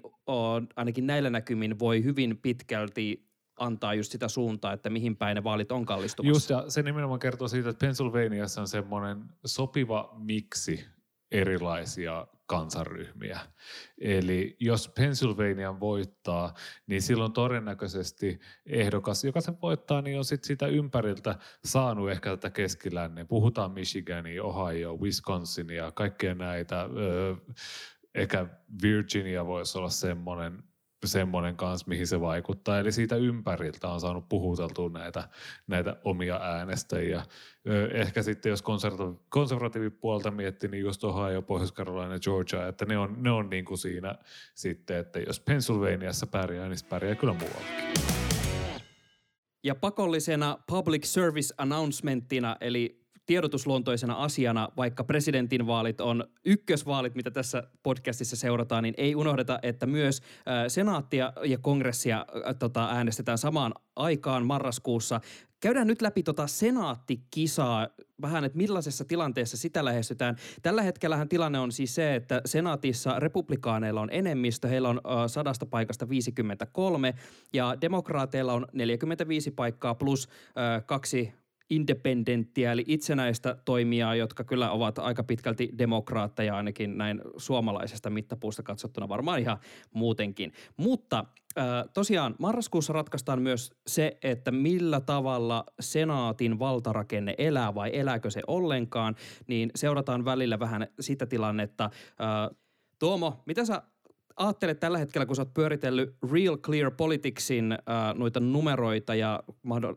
ainakin 0.76 1.06
näillä 1.06 1.30
näkymin 1.30 1.78
voi 1.78 2.04
hyvin 2.04 2.38
pitkälti 2.42 3.30
antaa 3.56 3.94
just 3.94 4.12
sitä 4.12 4.28
suuntaa, 4.28 4.72
että 4.72 4.90
mihin 4.90 5.16
päin 5.16 5.34
ne 5.34 5.44
vaalit 5.44 5.72
on 5.72 5.86
kallistumassa. 5.86 6.36
Just, 6.36 6.50
ja 6.50 6.70
se 6.70 6.82
nimenomaan 6.82 7.20
kertoo 7.20 7.48
siitä, 7.48 7.70
että 7.70 7.86
Pennsylvaniassa 7.86 8.60
on 8.60 8.68
semmoinen 8.68 9.24
sopiva 9.46 10.14
miksi 10.18 10.84
erilaisia 11.32 12.26
kansanryhmiä. 12.50 13.40
Eli 13.98 14.56
jos 14.60 14.88
Pennsylvania 14.88 15.80
voittaa, 15.80 16.54
niin 16.86 17.02
silloin 17.02 17.32
todennäköisesti 17.32 18.40
ehdokas, 18.66 19.24
joka 19.24 19.40
sen 19.40 19.60
voittaa, 19.62 20.02
niin 20.02 20.18
on 20.18 20.24
sitten 20.24 20.46
sitä 20.46 20.66
ympäriltä 20.66 21.38
saanut 21.64 22.10
ehkä 22.10 22.30
tätä 22.30 22.50
keskilännen. 22.50 23.28
Puhutaan 23.28 23.70
Michigania, 23.70 24.44
Ohio, 24.44 24.96
Wisconsin 24.96 25.70
ja 25.70 25.92
kaikkia 25.92 26.34
näitä. 26.34 26.88
Ehkä 28.14 28.46
Virginia 28.82 29.46
voisi 29.46 29.78
olla 29.78 29.90
semmoinen 29.90 30.62
semmoinen 31.06 31.56
kanssa, 31.56 31.88
mihin 31.88 32.06
se 32.06 32.20
vaikuttaa. 32.20 32.78
Eli 32.78 32.92
siitä 32.92 33.16
ympäriltä 33.16 33.88
on 33.88 34.00
saanut 34.00 34.28
puhuteltua 34.28 34.88
näitä, 34.88 35.28
näitä 35.66 35.96
omia 36.04 36.36
äänestäjiä. 36.42 37.22
Ehkä 37.92 38.22
sitten 38.22 38.50
jos 38.50 38.62
konservatiivi, 38.62 39.20
konservatiivipuolta 39.28 40.30
miettii, 40.30 40.70
niin 40.70 40.82
just 40.82 41.04
Ohio, 41.04 41.42
Pohjois-Carolina 41.42 42.12
ja 42.12 42.18
Georgia, 42.18 42.68
että 42.68 42.84
ne 42.84 42.98
on, 42.98 43.16
ne 43.18 43.30
on 43.30 43.50
niin 43.50 43.64
kuin 43.64 43.78
siinä 43.78 44.14
sitten, 44.54 44.96
että 44.96 45.18
jos 45.18 45.40
Pennsylvaniassa 45.40 46.26
pärjää, 46.26 46.68
niin 46.68 46.78
pärjää 46.88 47.14
kyllä 47.14 47.32
muuallakin. 47.32 47.90
Ja 49.64 49.74
pakollisena 49.74 50.58
public 50.66 51.04
service 51.04 51.54
announcementtina, 51.58 52.56
eli 52.60 52.99
tiedotusluontoisena 53.26 54.14
asiana, 54.14 54.68
vaikka 54.76 55.04
presidentinvaalit 55.04 56.00
on 56.00 56.24
ykkösvaalit, 56.44 57.14
mitä 57.14 57.30
tässä 57.30 57.62
podcastissa 57.82 58.36
seurataan, 58.36 58.82
niin 58.82 58.94
ei 58.98 59.14
unohdeta, 59.14 59.58
että 59.62 59.86
myös 59.86 60.22
senaattia 60.68 61.32
ja 61.44 61.58
kongressia 61.58 62.26
tota, 62.58 62.88
äänestetään 62.90 63.38
samaan 63.38 63.74
aikaan 63.96 64.46
marraskuussa. 64.46 65.20
Käydään 65.60 65.86
nyt 65.86 66.02
läpi 66.02 66.22
tota 66.22 66.46
senaattikisaa 66.46 67.88
vähän, 68.22 68.44
että 68.44 68.58
millaisessa 68.58 69.04
tilanteessa 69.04 69.56
sitä 69.56 69.84
lähestytään. 69.84 70.36
Tällä 70.62 70.82
hetkellähän 70.82 71.28
tilanne 71.28 71.58
on 71.58 71.72
siis 71.72 71.94
se, 71.94 72.14
että 72.14 72.40
senaatissa 72.44 73.18
republikaaneilla 73.18 74.00
on 74.00 74.08
enemmistö, 74.12 74.68
heillä 74.68 74.88
on 74.88 75.00
sadasta 75.26 75.66
paikasta 75.66 76.08
53 76.08 77.14
ja 77.52 77.76
demokraateilla 77.80 78.52
on 78.52 78.66
45 78.72 79.50
paikkaa 79.50 79.94
plus 79.94 80.28
kaksi 80.86 81.32
independenttiä, 81.70 82.72
eli 82.72 82.84
itsenäistä 82.86 83.56
toimijaa, 83.64 84.14
jotka 84.14 84.44
kyllä 84.44 84.70
ovat 84.70 84.98
aika 84.98 85.24
pitkälti 85.24 85.70
demokraatteja 85.78 86.56
ainakin 86.56 86.98
näin 86.98 87.20
suomalaisesta 87.36 88.10
mittapuusta 88.10 88.62
katsottuna 88.62 89.08
varmaan 89.08 89.40
ihan 89.40 89.58
muutenkin. 89.94 90.52
Mutta 90.76 91.24
äh, 91.58 91.64
tosiaan 91.94 92.34
marraskuussa 92.38 92.92
ratkaistaan 92.92 93.42
myös 93.42 93.72
se, 93.86 94.18
että 94.22 94.50
millä 94.50 95.00
tavalla 95.00 95.64
senaatin 95.80 96.58
valtarakenne 96.58 97.34
elää 97.38 97.74
vai 97.74 97.90
elääkö 97.92 98.30
se 98.30 98.40
ollenkaan, 98.46 99.16
niin 99.46 99.70
seurataan 99.74 100.24
välillä 100.24 100.58
vähän 100.58 100.86
sitä 101.00 101.26
tilannetta. 101.26 101.84
Äh, 101.84 102.56
Tuomo, 102.98 103.42
mitä 103.46 103.64
sä 103.64 103.82
ajattelet 104.36 104.80
tällä 104.80 104.98
hetkellä, 104.98 105.26
kun 105.26 105.36
sä 105.36 105.42
oot 105.42 105.54
pyöritellyt 105.54 106.14
Real 106.32 106.56
Clear 106.56 106.90
Politicsin 106.90 107.72
äh, 107.72 107.78
noita 108.14 108.40
numeroita 108.40 109.14
ja 109.14 109.42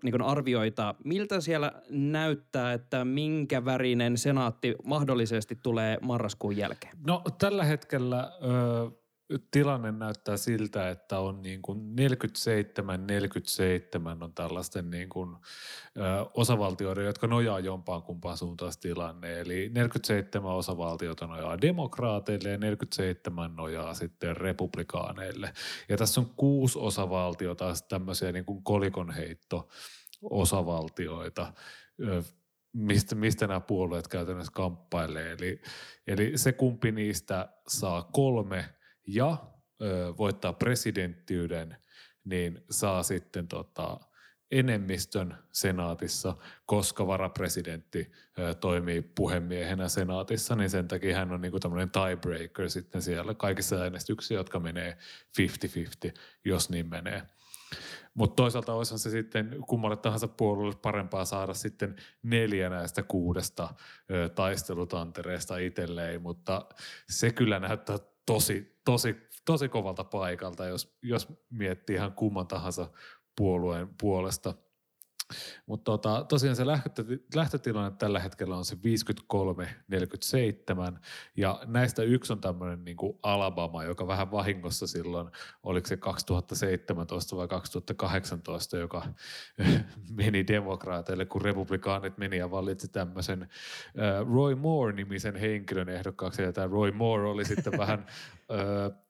niin 0.03 0.21
arvioita, 0.21 0.95
miltä 1.03 1.41
siellä 1.41 1.71
näyttää, 1.89 2.73
että 2.73 3.05
minkä 3.05 3.65
värinen 3.65 4.17
senaatti 4.17 4.75
mahdollisesti 4.83 5.59
tulee 5.63 5.97
marraskuun 6.01 6.57
jälkeen? 6.57 6.97
No 7.07 7.21
tällä 7.37 7.63
hetkellä... 7.63 8.31
Ö- 8.43 9.02
tilanne 9.51 9.91
näyttää 9.91 10.37
siltä, 10.37 10.89
että 10.89 11.19
on 11.19 11.41
niin 11.41 11.61
kuin 11.61 11.95
47, 11.95 13.07
47 13.07 14.23
on 14.23 14.33
tällaisten 14.33 14.89
niin 14.89 15.09
kuin, 15.09 15.35
ö, 15.97 16.29
osavaltioiden, 16.33 17.05
jotka 17.05 17.27
nojaa 17.27 17.59
jompaan 17.59 18.03
kumpaan 18.03 18.37
suuntaan 18.37 18.73
tilanne. 18.81 19.39
Eli 19.39 19.69
47 19.69 20.51
osavaltiota 20.51 21.27
nojaa 21.27 21.61
demokraateille 21.61 22.49
ja 22.49 22.57
47 22.57 23.55
nojaa 23.55 23.93
sitten 23.93 24.37
republikaaneille. 24.37 25.53
Ja 25.89 25.97
tässä 25.97 26.21
on 26.21 26.29
kuusi 26.35 26.79
osavaltiota, 26.79 27.73
tämmöisiä 27.89 28.31
niin 28.31 28.45
kuin 28.45 28.63
kolikonheitto 28.63 29.69
osavaltioita, 30.21 31.53
mistä, 32.73 33.15
mistä 33.15 33.47
nämä 33.47 33.59
puolueet 33.59 34.07
käytännössä 34.07 34.51
kamppailee. 34.55 35.31
Eli, 35.31 35.61
eli 36.07 36.37
se 36.37 36.51
kumpi 36.51 36.91
niistä 36.91 37.49
saa 37.67 38.09
kolme– 38.13 38.65
ja 39.07 39.37
ö, 39.81 40.13
voittaa 40.17 40.53
presidenttiyden, 40.53 41.77
niin 42.23 42.63
saa 42.69 43.03
sitten 43.03 43.47
tota, 43.47 43.99
enemmistön 44.51 45.37
senaatissa, 45.51 46.37
koska 46.65 47.07
varapresidentti 47.07 48.11
ö, 48.39 48.53
toimii 48.53 49.01
puhemiehenä 49.01 49.87
senaatissa, 49.87 50.55
niin 50.55 50.69
sen 50.69 50.87
takia 50.87 51.17
hän 51.17 51.31
on 51.31 51.41
niinku 51.41 51.59
tämmöinen 51.59 51.91
tiebreaker 51.91 52.69
sitten 52.69 53.01
siellä 53.01 53.33
kaikissa 53.33 53.75
äänestyksissä, 53.75 54.33
jotka 54.33 54.59
menee 54.59 54.97
50-50, 56.09 56.11
jos 56.45 56.69
niin 56.69 56.89
menee. 56.89 57.21
Mutta 58.13 58.35
toisaalta 58.35 58.73
olisihan 58.73 58.99
se 58.99 59.09
sitten 59.09 59.55
kummalle 59.67 59.97
tahansa 59.97 60.27
puolueelle 60.27 60.79
parempaa 60.81 61.25
saada 61.25 61.53
sitten 61.53 61.95
neljä 62.23 62.69
näistä 62.69 63.03
kuudesta 63.03 63.73
ö, 64.11 64.29
taistelutantereesta 64.29 65.57
itselleen, 65.57 66.21
mutta 66.21 66.65
se 67.09 67.31
kyllä 67.31 67.59
näyttää 67.59 67.97
tosi, 68.25 68.79
tosi, 68.85 69.15
tosi 69.45 69.69
kovalta 69.69 70.03
paikalta, 70.03 70.65
jos, 70.65 70.97
jos 71.01 71.27
miettii 71.49 71.95
ihan 71.95 72.13
kumman 72.13 72.47
tahansa 72.47 72.91
puolueen 73.35 73.89
puolesta. 74.01 74.53
Mutta 75.65 75.91
tota, 75.91 76.25
tosiaan 76.29 76.55
se 76.55 76.65
lähtötilanne 77.35 77.91
tällä 77.99 78.19
hetkellä 78.19 78.57
on 78.57 78.65
se 78.65 78.77
53-47 80.95 80.99
ja 81.37 81.61
näistä 81.65 82.03
yksi 82.03 82.33
on 82.33 82.41
tämmöinen 82.41 82.85
niin 82.85 82.97
Alabama, 83.23 83.83
joka 83.83 84.07
vähän 84.07 84.31
vahingossa 84.31 84.87
silloin, 84.87 85.29
oliko 85.63 85.87
se 85.87 85.97
2017 85.97 87.35
vai 87.35 87.47
2018, 87.47 88.77
joka 88.77 89.05
meni 90.17 90.47
demokraateille, 90.47 91.25
kun 91.25 91.41
republikaanit 91.41 92.17
meni 92.17 92.37
ja 92.37 92.51
valitsi 92.51 92.87
tämmöisen 92.87 93.49
Roy 94.33 94.55
Moore-nimisen 94.55 95.35
henkilön 95.35 95.89
ehdokkaaksi. 95.89 96.41
Ja 96.41 96.53
tämä 96.53 96.67
Roy 96.67 96.91
Moore 96.91 97.27
oli 97.27 97.45
sitten 97.45 97.77
vähän 97.77 98.05
äh, 98.51 99.03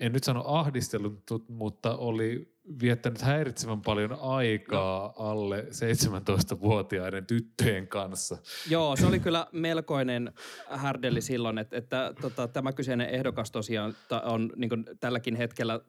en 0.00 0.12
nyt 0.12 0.24
sano 0.24 0.42
ahdistellut, 0.46 1.22
mutta 1.48 1.96
oli 1.96 2.58
viettänyt 2.82 3.22
häiritsevän 3.22 3.80
paljon 3.80 4.18
aikaa 4.20 5.14
no. 5.18 5.24
alle 5.24 5.60
17-vuotiaiden 5.60 7.26
tyttöjen 7.26 7.88
kanssa. 7.88 8.36
Joo, 8.70 8.96
se 8.96 9.06
oli 9.06 9.20
kyllä 9.20 9.46
melkoinen 9.52 10.32
härdeli 10.70 11.20
silloin, 11.20 11.58
että, 11.58 11.76
että 11.76 12.14
tota, 12.20 12.48
tämä 12.48 12.72
kyseinen 12.72 13.08
ehdokas 13.08 13.50
tosiaan 13.50 13.94
on 14.24 14.52
niin 14.56 14.70
tälläkin 15.00 15.36
hetkellä 15.36 15.80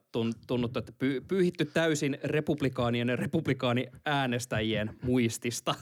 tunnuttu, 0.46 0.78
että 0.78 0.92
py, 0.98 1.20
pyyhitty 1.20 1.64
täysin 1.64 2.18
republikaanien 2.24 3.08
ja 3.08 3.16
republikaani 3.16 3.86
äänestäjien 4.04 4.96
muistista. 5.02 5.74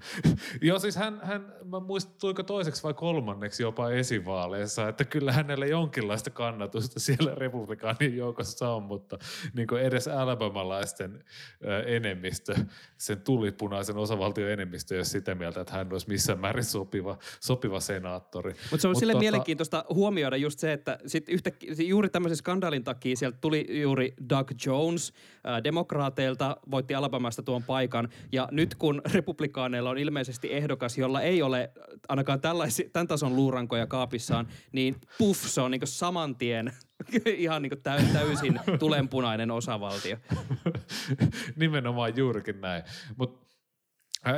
Joo, 0.60 0.78
siis 0.78 0.96
hän, 0.96 1.20
hän 1.22 1.54
mä 1.64 1.80
muistan, 1.80 2.14
tuliko 2.20 2.42
toiseksi 2.42 2.82
vai 2.82 2.94
kolmanneksi 2.94 3.62
jopa 3.62 3.90
esivaaleissa, 3.90 4.88
että 4.88 5.04
kyllä 5.04 5.32
hänellä 5.32 5.66
jonkinlaista 5.66 6.30
kannatusta 6.30 7.00
siellä 7.12 7.34
republikaanien 7.34 8.16
joukossa 8.16 8.70
on, 8.70 8.82
mutta 8.82 9.18
niin 9.54 9.68
kuin 9.68 9.82
edes 9.82 10.08
alabamalaisten 10.08 11.24
enemmistö, 11.86 12.54
sen 12.98 13.20
tulipunaisen 13.20 13.96
osavaltion 13.96 14.50
enemmistö, 14.50 14.96
jos 14.96 15.10
sitä 15.10 15.34
mieltä, 15.34 15.60
että 15.60 15.72
hän 15.72 15.92
olisi 15.92 16.08
missään 16.08 16.38
määrin 16.40 16.64
sopiva, 16.64 17.18
sopiva 17.40 17.80
senaattori. 17.80 18.54
Mutta 18.70 18.82
se 18.82 18.88
on 18.88 18.92
Mut 18.92 18.98
sille 18.98 19.12
tota... 19.12 19.20
mielenkiintoista 19.20 19.84
huomioida 19.94 20.36
just 20.36 20.58
se, 20.58 20.72
että 20.72 20.98
sit 21.06 21.28
yhtä, 21.28 21.50
juuri 21.78 22.08
tämmöisen 22.08 22.36
skandaalin 22.36 22.84
takia 22.84 23.16
sieltä 23.16 23.38
tuli 23.40 23.80
juuri 23.80 24.14
Doug 24.28 24.50
Jones 24.66 25.12
demokraateilta, 25.64 26.56
voitti 26.70 26.94
Alabamasta 26.94 27.42
tuon 27.42 27.62
paikan, 27.62 28.08
ja 28.32 28.48
nyt 28.50 28.74
kun 28.74 29.02
republikaaneilla 29.12 29.81
Meillä 29.82 29.90
on 29.90 29.98
ilmeisesti 29.98 30.52
ehdokas, 30.52 30.98
jolla 30.98 31.22
ei 31.22 31.42
ole 31.42 31.70
ainakaan 32.08 32.40
tällaisi, 32.40 32.90
tämän 32.92 33.06
tason 33.06 33.36
luurankoja 33.36 33.86
kaapissaan, 33.86 34.48
niin 34.72 35.00
puff, 35.18 35.46
se 35.46 35.60
on 35.60 35.70
niin 35.70 35.80
saman 35.84 36.36
tien 36.36 36.72
ihan 37.26 37.62
niin 37.62 37.82
täysin 38.12 38.60
tulenpunainen 38.78 39.50
osavaltio. 39.50 40.16
Nimenomaan 41.56 42.16
juurikin 42.16 42.60
näin. 42.60 42.82
Mutta 43.16 43.46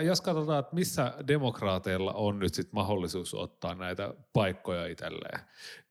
jos 0.02 0.20
katsotaan, 0.20 0.60
että 0.60 0.74
missä 0.74 1.14
demokraateilla 1.28 2.12
on 2.12 2.38
nyt 2.38 2.54
sit 2.54 2.72
mahdollisuus 2.72 3.34
ottaa 3.34 3.74
näitä 3.74 4.14
paikkoja 4.32 4.86
itselleen, 4.86 5.40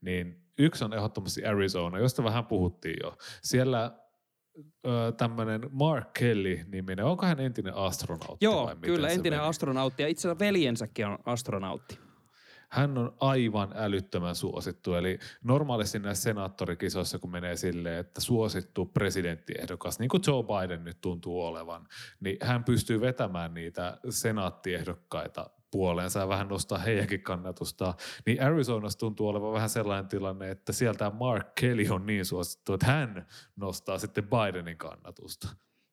niin 0.01 0.43
yksi 0.57 0.85
on 0.85 0.93
ehdottomasti 0.93 1.45
Arizona, 1.45 1.99
josta 1.99 2.23
vähän 2.23 2.45
puhuttiin 2.45 2.97
jo. 3.03 3.17
Siellä 3.41 3.91
tämmöinen 5.17 5.61
Mark 5.71 6.13
Kelly-niminen, 6.13 7.05
onko 7.05 7.25
hän 7.25 7.39
entinen 7.39 7.75
astronautti? 7.75 8.45
Joo, 8.45 8.65
vai 8.65 8.75
kyllä 8.75 9.09
entinen 9.09 9.39
meni? 9.39 9.49
astronautti 9.49 10.03
ja 10.03 10.09
itse 10.09 10.27
asiassa 10.27 10.45
veljensäkin 10.45 11.07
on 11.07 11.17
astronautti. 11.25 11.99
Hän 12.69 12.97
on 12.97 13.15
aivan 13.19 13.71
älyttömän 13.75 14.35
suosittu, 14.35 14.93
eli 14.93 15.19
normaalisti 15.43 15.99
näissä 15.99 16.23
senaattorikisoissa, 16.23 17.19
kun 17.19 17.31
menee 17.31 17.55
silleen, 17.55 17.99
että 17.99 18.21
suosittu 18.21 18.85
presidenttiehdokas, 18.85 19.99
niin 19.99 20.09
kuin 20.09 20.23
Joe 20.27 20.43
Biden 20.43 20.83
nyt 20.83 21.01
tuntuu 21.01 21.45
olevan, 21.45 21.87
niin 22.19 22.37
hän 22.41 22.63
pystyy 22.63 23.01
vetämään 23.01 23.53
niitä 23.53 23.97
senaattiehdokkaita 24.09 25.49
puoleensa 25.73 26.19
ja 26.19 26.27
vähän 26.27 26.47
nostaa 26.47 26.77
heidänkin 26.77 27.21
kannatusta. 27.21 27.93
Niin 28.25 28.43
Arizonassa 28.43 28.99
tuntuu 28.99 29.27
olevan 29.27 29.53
vähän 29.53 29.69
sellainen 29.69 30.07
tilanne, 30.07 30.51
että 30.51 30.73
sieltä 30.73 31.09
Mark 31.09 31.55
Kelly 31.55 31.87
on 31.89 32.05
niin 32.05 32.25
suosittu, 32.25 32.73
että 32.73 32.85
hän 32.85 33.27
nostaa 33.55 33.99
sitten 33.99 34.27
Bidenin 34.27 34.77
kannatusta. 34.77 35.47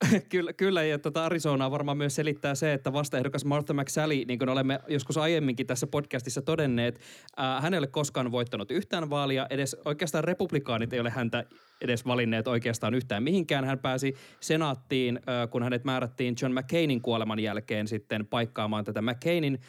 kyllä, 0.33 0.53
kyllä, 0.53 0.83
ja 0.83 0.99
tuota 0.99 1.25
Arizonaa 1.25 1.71
varmaan 1.71 1.97
myös 1.97 2.15
selittää 2.15 2.55
se, 2.55 2.73
että 2.73 2.93
vastaehdokas 2.93 3.45
Martha 3.45 3.75
McSally, 3.75 4.25
niin 4.25 4.39
kuin 4.39 4.49
olemme 4.49 4.81
joskus 4.89 5.19
aiemminkin 5.19 5.67
tässä 5.67 5.87
podcastissa 5.87 6.43
todenneet, 6.43 7.01
ää, 7.37 7.61
hän 7.61 7.75
ei 7.75 7.79
ole 7.79 7.87
koskaan 7.87 8.33
voittanut 8.33 8.71
yhtään 8.71 9.11
vaalia, 9.11 9.47
edes 9.51 9.77
oikeastaan 9.85 10.25
republikaanit 10.25 10.93
ei 10.93 11.01
ole 11.01 11.11
häntä 11.11 11.45
edes 11.81 12.07
valinneet 12.07 12.49
oikeastaan 12.49 12.95
yhtään 12.95 13.23
mihinkään. 13.23 13.65
Hän 13.65 13.79
pääsi 13.79 14.15
senaattiin, 14.41 15.21
ää, 15.27 15.47
kun 15.47 15.63
hänet 15.63 15.85
määrättiin 15.85 16.35
John 16.43 16.55
McCainin 16.55 17.03
kuoleman 17.03 17.39
jälkeen 17.41 17.89
sitten 17.89 18.27
paikkaamaan 18.27 18.85
tätä 18.85 19.03
McCainin 19.03 19.61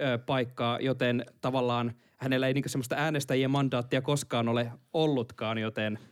ää, 0.00 0.18
paikkaa, 0.18 0.78
joten 0.80 1.24
tavallaan 1.40 1.92
hänellä 2.16 2.46
ei 2.46 2.54
niin 2.54 2.64
semmoista 2.66 2.96
äänestäjien 2.96 3.50
mandaattia 3.50 4.02
koskaan 4.02 4.48
ole 4.48 4.72
ollutkaan, 4.92 5.58
joten– 5.58 5.98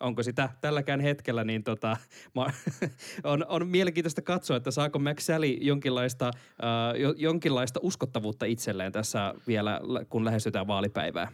onko 0.00 0.22
sitä 0.22 0.48
tälläkään 0.60 1.00
hetkellä, 1.00 1.44
niin 1.44 1.64
tota, 1.64 1.96
on, 3.24 3.44
on 3.48 3.66
mielenkiintoista 3.66 4.22
katsoa, 4.22 4.56
että 4.56 4.70
saako 4.70 4.98
McSally 4.98 5.46
jonkinlaista, 5.60 6.30
uh, 6.30 7.14
jonkinlaista 7.16 7.80
uskottavuutta 7.82 8.46
itselleen 8.46 8.92
tässä 8.92 9.34
vielä, 9.46 9.80
kun 10.08 10.24
lähestytään 10.24 10.66
vaalipäivää 10.66 11.28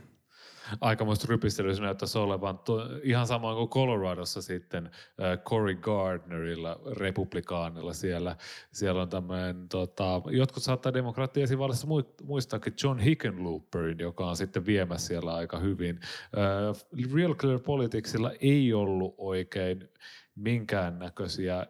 aikamoista 0.81 1.27
rypistelyä 1.29 1.75
näyttäisi 1.81 2.19
olevan. 2.19 2.59
Ihan 3.03 3.27
samoin 3.27 3.57
kuin 3.57 3.69
Coloradossa 3.69 4.43
sitten 4.43 4.87
äh, 4.87 5.39
Cory 5.39 5.75
Gardnerilla, 5.75 6.81
republikaanilla 6.97 7.93
siellä. 7.93 8.37
Siellä 8.73 9.03
on 9.03 9.09
tämmöinen, 9.09 9.69
tota, 9.69 10.23
jotkut 10.31 10.63
saattaa 10.63 10.95
demokraattia 10.95 11.45
esivallissa 11.45 11.87
muistaakin 12.23 12.75
John 12.83 12.99
Hickenlooperin, 12.99 13.99
joka 13.99 14.27
on 14.27 14.37
sitten 14.37 14.67
viemässä 14.67 15.07
siellä 15.07 15.35
aika 15.35 15.59
hyvin. 15.59 16.01
Äh, 16.03 17.13
Real 17.15 17.35
Clear 17.35 17.59
Politicsilla 17.59 18.33
ei 18.41 18.73
ollut 18.73 19.15
oikein 19.19 19.89
minkäännäköisiä 20.35 21.59
äh, 21.61 21.67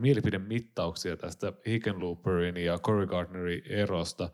mielipidemittauksia 0.00 1.16
tästä 1.16 1.52
Hickenlooperin 1.66 2.56
ja 2.56 2.78
Cory 2.78 3.06
Gardnerin 3.06 3.62
erosta. 3.66 4.30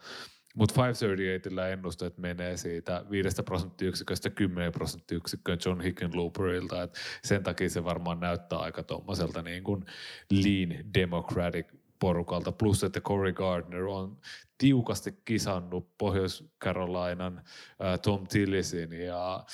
Mutta 0.57 0.83
538 0.83 1.73
ennusteet 1.73 2.19
menee 2.19 2.57
siitä 2.57 3.05
5 3.11 3.43
prosenttiyksiköstä 3.43 4.31
10 4.31 4.73
prosenttiyksikköön 4.73 5.59
John 5.67 5.81
Hickenlooperilta. 5.81 6.83
Et 6.83 6.95
sen 7.25 7.43
takia 7.43 7.71
se 7.71 7.85
varmaan 7.85 8.21
näyttää 8.21 8.59
aika 8.59 8.83
tuommoiselta 8.83 9.43
niin 9.43 9.65
kuin 9.65 9.85
lean 10.31 10.95
democratic 10.95 11.67
porukalta. 11.99 12.53
Plus, 12.53 12.85
että 12.85 13.01
Cory 13.01 13.33
Gardner 13.33 13.85
on 13.85 14.19
tiukasti 14.59 15.15
kisannut 15.25 15.99
Pohjois-Carolinan 15.99 17.39
äh, 17.39 18.01
Tom 18.03 18.27
Tillisin 18.27 18.93
ja 18.93 19.45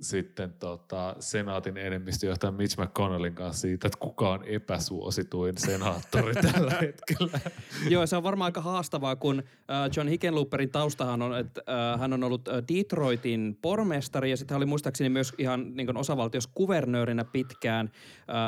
sitten 0.00 0.52
tota, 0.52 1.16
senaatin 1.20 1.76
enemmistöjohtaja 1.76 2.50
Mitch 2.50 2.78
McConnellin 2.78 3.34
kanssa 3.34 3.60
siitä, 3.60 3.88
että 3.88 3.98
kuka 3.98 4.30
on 4.30 4.44
epäsuosituin 4.44 5.58
senaattori 5.58 6.34
tällä 6.52 6.72
hetkellä. 6.80 7.40
Joo, 7.88 8.06
se 8.06 8.16
on 8.16 8.22
varmaan 8.22 8.48
aika 8.48 8.60
haastavaa, 8.60 9.16
kun 9.16 9.38
äh, 9.38 9.90
John 9.96 10.08
Hickenlooperin 10.08 10.70
taustahan 10.70 11.22
on, 11.22 11.38
että 11.38 11.62
äh, 11.68 12.00
hän 12.00 12.12
on 12.12 12.24
ollut 12.24 12.48
äh, 12.48 12.54
Detroitin 12.54 13.58
pormestari 13.62 14.30
ja 14.30 14.36
sitten 14.36 14.54
hän 14.54 14.58
oli 14.58 14.66
muistaakseni 14.66 15.08
myös 15.08 15.32
ihan 15.38 15.76
niin 15.76 15.96
osavaltiossa 15.96 16.50
kuvernöörinä 16.54 17.24
pitkään 17.24 17.90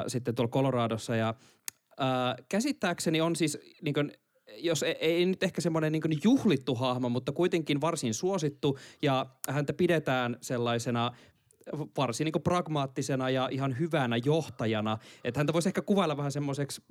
sitten 0.07 0.35
tuolla 0.35 0.51
Coloradossa 0.51 1.17
ja 1.17 1.35
käsittääkseni 2.49 3.21
on 3.21 3.37
siis 3.37 3.59
niin 3.83 3.95
kuin, 3.95 4.13
jos 4.59 4.83
ei, 4.83 4.97
ei 5.01 5.27
nyt 5.27 5.43
ehkä 5.43 5.61
semmoinen 5.61 5.93
niin 5.93 6.21
juhlittu 6.25 6.75
hahmo, 6.75 7.09
mutta 7.09 7.33
kuitenkin 7.33 7.81
varsin 7.81 8.15
suosittu 8.15 8.79
ja 9.03 9.27
häntä 9.49 9.73
pidetään 9.73 10.37
sellaisena 10.41 11.13
varsin 11.97 12.25
niin 12.25 12.43
pragmaattisena 12.43 13.31
ja 13.31 13.49
ihan 13.53 13.79
hyvänä 13.79 14.17
johtajana. 14.25 14.99
Että 15.25 15.41
häntä 15.41 15.53
voisi 15.53 15.69
ehkä 15.69 15.83
kuvailla 15.83 16.17
vähän 16.17 16.33
semmoiseksi 16.33 16.83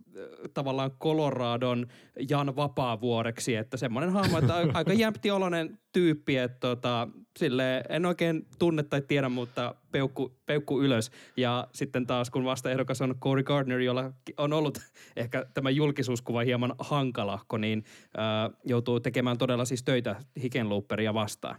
tavallaan 0.53 0.91
Coloradon 0.91 1.87
Jan 2.29 2.55
Vapaavuoreksi, 2.55 3.55
että 3.55 3.77
semmoinen 3.77 4.11
hahmo, 4.11 4.37
että 4.37 4.55
aika 4.73 4.93
jämpti 4.93 5.31
oloinen 5.31 5.79
tyyppi, 5.93 6.37
että 6.37 6.59
tota, 6.59 7.07
sille 7.39 7.83
en 7.89 8.05
oikein 8.05 8.47
tunne 8.59 8.83
tai 8.83 9.01
tiedä, 9.01 9.29
mutta 9.29 9.75
peukku, 9.91 10.37
peukku 10.45 10.81
ylös. 10.81 11.11
Ja 11.37 11.67
sitten 11.73 12.07
taas 12.07 12.29
kun 12.29 12.45
vastaehdokas 12.45 13.01
on 13.01 13.15
Corey 13.19 13.43
Gardner, 13.43 13.79
jolla 13.79 14.11
on 14.37 14.53
ollut 14.53 14.79
ehkä 15.15 15.45
tämä 15.53 15.69
julkisuuskuva 15.69 16.39
hieman 16.39 16.75
hankalahko, 16.79 17.57
niin 17.57 17.83
äh, 18.19 18.57
joutuu 18.65 18.99
tekemään 18.99 19.37
todella 19.37 19.65
siis 19.65 19.83
töitä 19.83 20.15
Hickenlooperia 20.43 21.13
vastaan. 21.13 21.55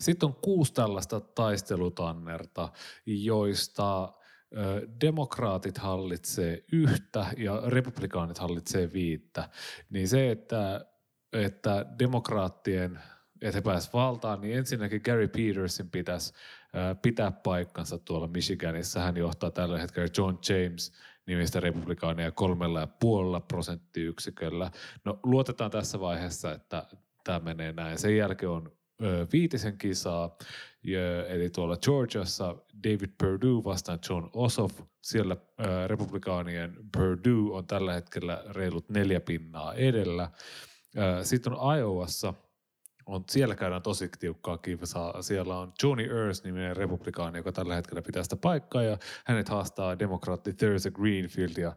Sitten 0.00 0.26
on 0.26 0.34
kuusi 0.34 0.74
tällaista 0.74 1.20
taistelutannerta, 1.20 2.68
joista 3.06 4.12
demokraatit 5.00 5.78
hallitsee 5.78 6.64
yhtä 6.72 7.26
ja 7.36 7.62
republikaanit 7.66 8.38
hallitsee 8.38 8.92
viittä, 8.92 9.48
niin 9.90 10.08
se, 10.08 10.30
että, 10.30 10.86
että 11.32 11.86
demokraattien 11.98 12.98
että 13.42 13.56
he 13.56 13.62
pääsivät 13.62 13.94
valtaan, 13.94 14.40
niin 14.40 14.58
ensinnäkin 14.58 15.00
Gary 15.04 15.28
Petersin 15.28 15.90
pitäisi 15.90 16.32
pitää 17.02 17.30
paikkansa 17.30 17.98
tuolla 17.98 18.26
Michiganissa. 18.26 19.00
Hän 19.00 19.16
johtaa 19.16 19.50
tällä 19.50 19.78
hetkellä 19.78 20.08
John 20.18 20.38
James 20.48 20.92
nimistä 21.26 21.60
republikaania 21.60 22.30
kolmella 22.30 22.80
ja 22.80 22.86
puolella 22.86 23.40
prosenttiyksiköllä. 23.40 24.70
No 25.04 25.20
luotetaan 25.22 25.70
tässä 25.70 26.00
vaiheessa, 26.00 26.52
että 26.52 26.86
tämä 27.24 27.40
menee 27.40 27.72
näin. 27.72 27.98
Sen 27.98 28.16
jälkeen 28.16 28.50
on 28.50 28.72
viitisen 29.32 29.78
kisaa, 29.78 30.36
eli 31.28 31.50
tuolla 31.50 31.76
Georgiassa 31.76 32.56
David 32.84 33.10
Perdue 33.18 33.64
vastaan 33.64 33.98
John 34.08 34.30
Ossoff. 34.32 34.80
Siellä 35.02 35.36
republikaanien 35.86 36.76
Perdue 36.96 37.56
on 37.56 37.66
tällä 37.66 37.92
hetkellä 37.92 38.44
reilut 38.50 38.88
neljä 38.88 39.20
pinnaa 39.20 39.74
edellä. 39.74 40.30
Sitten 41.22 41.52
on 41.52 41.78
Iowassa– 41.78 42.34
on, 43.06 43.24
siellä 43.30 43.54
käydään 43.54 43.82
tosi 43.82 44.10
tiukkaa 44.18 44.58
kiivasaa. 44.58 45.22
Siellä 45.22 45.58
on 45.58 45.72
Johnny 45.82 46.04
Earls-niminen 46.04 46.76
republikaani, 46.76 47.38
joka 47.38 47.52
tällä 47.52 47.74
hetkellä 47.74 48.02
pitää 48.02 48.22
sitä 48.22 48.36
paikkaa 48.36 48.82
ja 48.82 48.98
hänet 49.24 49.48
haastaa 49.48 49.98
demokraatti 49.98 50.52
Thursday 50.52 50.92
Greenfield 50.92 51.56
ja 51.56 51.76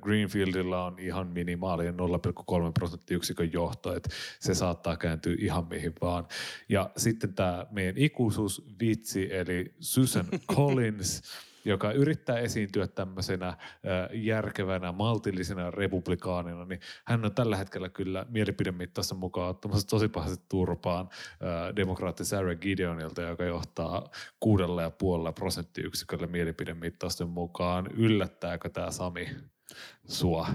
Greenfieldilla 0.00 0.84
on 0.84 0.98
ihan 0.98 1.26
minimaalinen 1.26 1.94
0,3 1.94 2.72
prosenttiyksikön 2.74 3.52
johto, 3.52 3.96
että 3.96 4.10
se 4.40 4.54
saattaa 4.54 4.96
kääntyä 4.96 5.36
ihan 5.38 5.66
mihin 5.68 5.92
vaan. 6.00 6.26
Ja 6.68 6.90
sitten 6.96 7.34
tämä 7.34 7.66
meidän 7.70 7.98
ikuisuusvitsi 7.98 9.34
eli 9.34 9.74
Susan 9.80 10.26
Collins, 10.56 11.22
joka 11.68 11.92
yrittää 11.92 12.38
esiintyä 12.38 12.86
tämmöisenä 12.86 13.56
järkevänä, 14.12 14.92
maltillisena 14.92 15.70
republikaanina, 15.70 16.64
niin 16.64 16.80
hän 17.04 17.24
on 17.24 17.34
tällä 17.34 17.56
hetkellä 17.56 17.88
kyllä 17.88 18.26
mielipidemittassa 18.28 19.14
mukaan 19.14 19.50
ottamassa 19.50 19.86
tosi 19.86 20.08
pahasti 20.08 20.44
turpaan 20.48 21.08
demokraatti 21.76 22.24
Sarah 22.24 22.56
Gideonilta, 22.56 23.22
joka 23.22 23.44
johtaa 23.44 24.10
kuudella 24.40 24.82
ja 24.82 24.90
puolella 24.90 25.32
prosenttiyksiköllä 25.32 26.26
mielipidemittausten 26.26 27.28
mukaan. 27.28 27.86
Yllättääkö 27.96 28.68
tämä 28.68 28.90
Sami 28.90 29.28
sua? 30.06 30.48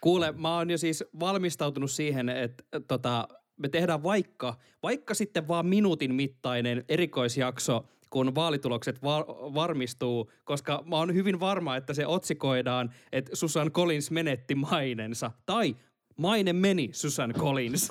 Kuule, 0.00 0.32
mä 0.32 0.56
oon 0.56 0.70
jo 0.70 0.78
siis 0.78 1.04
valmistautunut 1.20 1.90
siihen, 1.90 2.28
että 2.28 2.64
tota, 2.88 3.28
me 3.56 3.68
tehdään 3.68 4.02
vaikka, 4.02 4.56
vaikka 4.82 5.14
sitten 5.14 5.48
vaan 5.48 5.66
minuutin 5.66 6.14
mittainen 6.14 6.84
erikoisjakso– 6.88 7.84
kun 8.10 8.34
vaalitulokset 8.34 9.02
var- 9.02 9.26
varmistuu, 9.28 10.30
koska 10.44 10.82
mä 10.86 10.96
oon 10.96 11.14
hyvin 11.14 11.40
varma, 11.40 11.76
että 11.76 11.94
se 11.94 12.06
otsikoidaan, 12.06 12.94
että 13.12 13.36
Susan 13.36 13.70
Collins 13.72 14.10
menetti 14.10 14.54
mainensa. 14.54 15.30
Tai 15.46 15.76
Maine 16.16 16.52
meni, 16.52 16.90
Susan 16.92 17.32
Collins. 17.32 17.90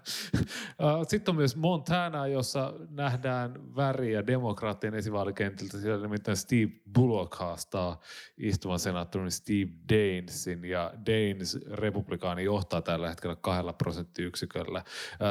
Sitten 1.08 1.32
on 1.32 1.36
myös 1.36 1.56
Montana, 1.56 2.26
jossa 2.26 2.74
nähdään 2.90 3.76
väriä 3.76 4.26
demokraattien 4.26 4.94
esivaalikentiltä. 4.94 5.78
Siellä 5.78 6.02
nimittäin 6.02 6.36
Steve 6.36 6.72
Bullock 6.94 7.34
haastaa 7.34 8.00
istuvan 8.38 8.78
senaattorin 8.78 9.30
Steve 9.30 9.70
Danesin, 9.88 10.64
ja 10.64 10.92
Danes 11.06 11.58
republikaani 11.70 12.44
johtaa 12.44 12.82
tällä 12.82 13.08
hetkellä 13.08 13.36
kahdella 13.36 13.72
prosenttiyksiköllä. 13.72 14.84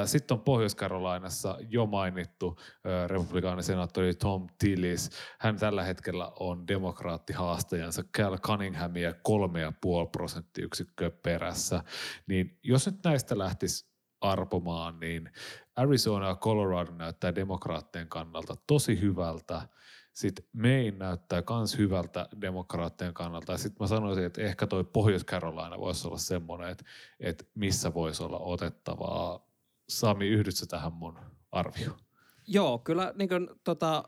Sitten 0.06 0.38
on 0.38 0.44
Pohjois-Karolainassa 0.44 1.58
jo 1.70 1.86
mainittu 1.86 2.60
republikaani 3.08 3.64
senaattori 3.64 4.14
Tom 4.14 4.48
Tillis. 4.60 5.10
Hän 5.40 5.58
tällä 5.58 5.84
hetkellä 5.84 6.32
on 6.40 6.68
demokraattihaastajansa 6.68 8.04
Cal 8.18 8.38
Cunninghamia 8.38 9.14
kolme 9.14 9.62
ja 9.62 9.74
puoli 9.82 10.08
prosenttiyksikköä 10.08 11.10
perässä 11.10 11.84
niin 12.28 12.60
jos 12.64 12.86
nyt 12.86 13.04
näistä 13.04 13.38
lähtisi 13.38 13.90
arpomaan, 14.22 15.00
niin 15.00 15.32
Arizona 15.76 16.28
ja 16.28 16.36
Colorado 16.36 16.92
näyttää 16.92 17.36
demokraattien 17.36 18.08
kannalta 18.08 18.56
tosi 18.68 19.02
hyvältä. 19.02 19.68
Sitten 20.14 20.46
Maine 20.54 20.92
näyttää 20.92 21.44
myös 21.58 21.78
hyvältä 21.78 22.30
demokraattien 22.42 23.14
kannalta. 23.14 23.58
Sitten 23.58 23.78
mä 23.80 23.88
sanoisin, 23.88 24.24
että 24.24 24.42
ehkä 24.42 24.68
toi 24.68 24.84
Pohjois-Carolina 24.84 25.80
voisi 25.80 26.08
olla 26.08 26.18
semmoinen, 26.18 26.70
että, 26.70 26.84
että 27.20 27.44
missä 27.56 27.94
voisi 27.94 28.24
olla 28.24 28.40
otettavaa. 28.40 29.50
Sami, 29.90 30.28
yhdytkö 30.28 30.66
tähän 30.70 30.94
mun 30.94 31.20
arvioon? 31.52 32.00
Joo, 32.48 32.80
kyllä 32.80 33.14
niin 33.16 33.30
kuin, 33.30 33.50
tota, 33.64 34.04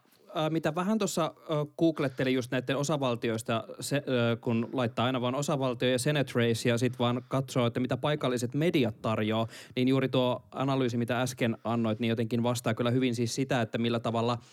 mitä 0.50 0.76
vähän 0.76 0.98
tuossa 0.98 1.34
googlettelin 1.78 2.34
just 2.34 2.52
näiden 2.52 2.78
osavaltioista, 2.78 3.64
se, 3.80 4.04
kun 4.42 4.70
laittaa 4.74 5.06
aina 5.06 5.22
vaan 5.22 5.36
osavaltio 5.36 5.90
ja 5.90 6.00
Senate 6.00 6.32
race 6.36 6.70
ja 6.70 6.78
sitten 6.78 7.00
vaan 7.00 7.22
katsoo, 7.28 7.66
että 7.66 7.80
mitä 7.80 7.98
paikalliset 7.98 8.54
mediat 8.54 9.02
tarjoaa, 9.02 9.48
niin 9.76 9.88
juuri 9.88 10.10
tuo 10.10 10.44
analyysi, 10.52 10.98
mitä 10.98 11.22
äsken 11.22 11.58
annoit, 11.64 12.00
niin 12.00 12.10
jotenkin 12.10 12.44
vastaa 12.44 12.74
kyllä 12.74 12.92
hyvin 12.92 13.16
siis 13.16 13.36
sitä, 13.36 13.62
että 13.62 13.78
millä 13.78 14.00
tavalla– 14.00 14.38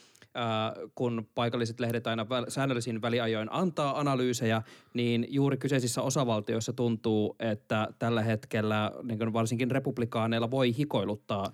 kun 0.94 1.28
paikalliset 1.34 1.80
lehdet 1.80 2.06
aina 2.06 2.26
säännöllisin 2.48 3.02
väliajoin 3.02 3.48
antaa 3.52 4.00
analyysejä, 4.00 4.62
niin 4.94 5.26
juuri 5.28 5.56
kyseisissä 5.56 6.02
osavaltioissa 6.02 6.72
tuntuu, 6.72 7.36
että 7.38 7.88
tällä 7.98 8.22
hetkellä 8.22 8.92
niin 9.02 9.32
varsinkin 9.32 9.70
republikaaneilla 9.70 10.50
voi 10.50 10.76
hikoiluttaa 10.78 11.52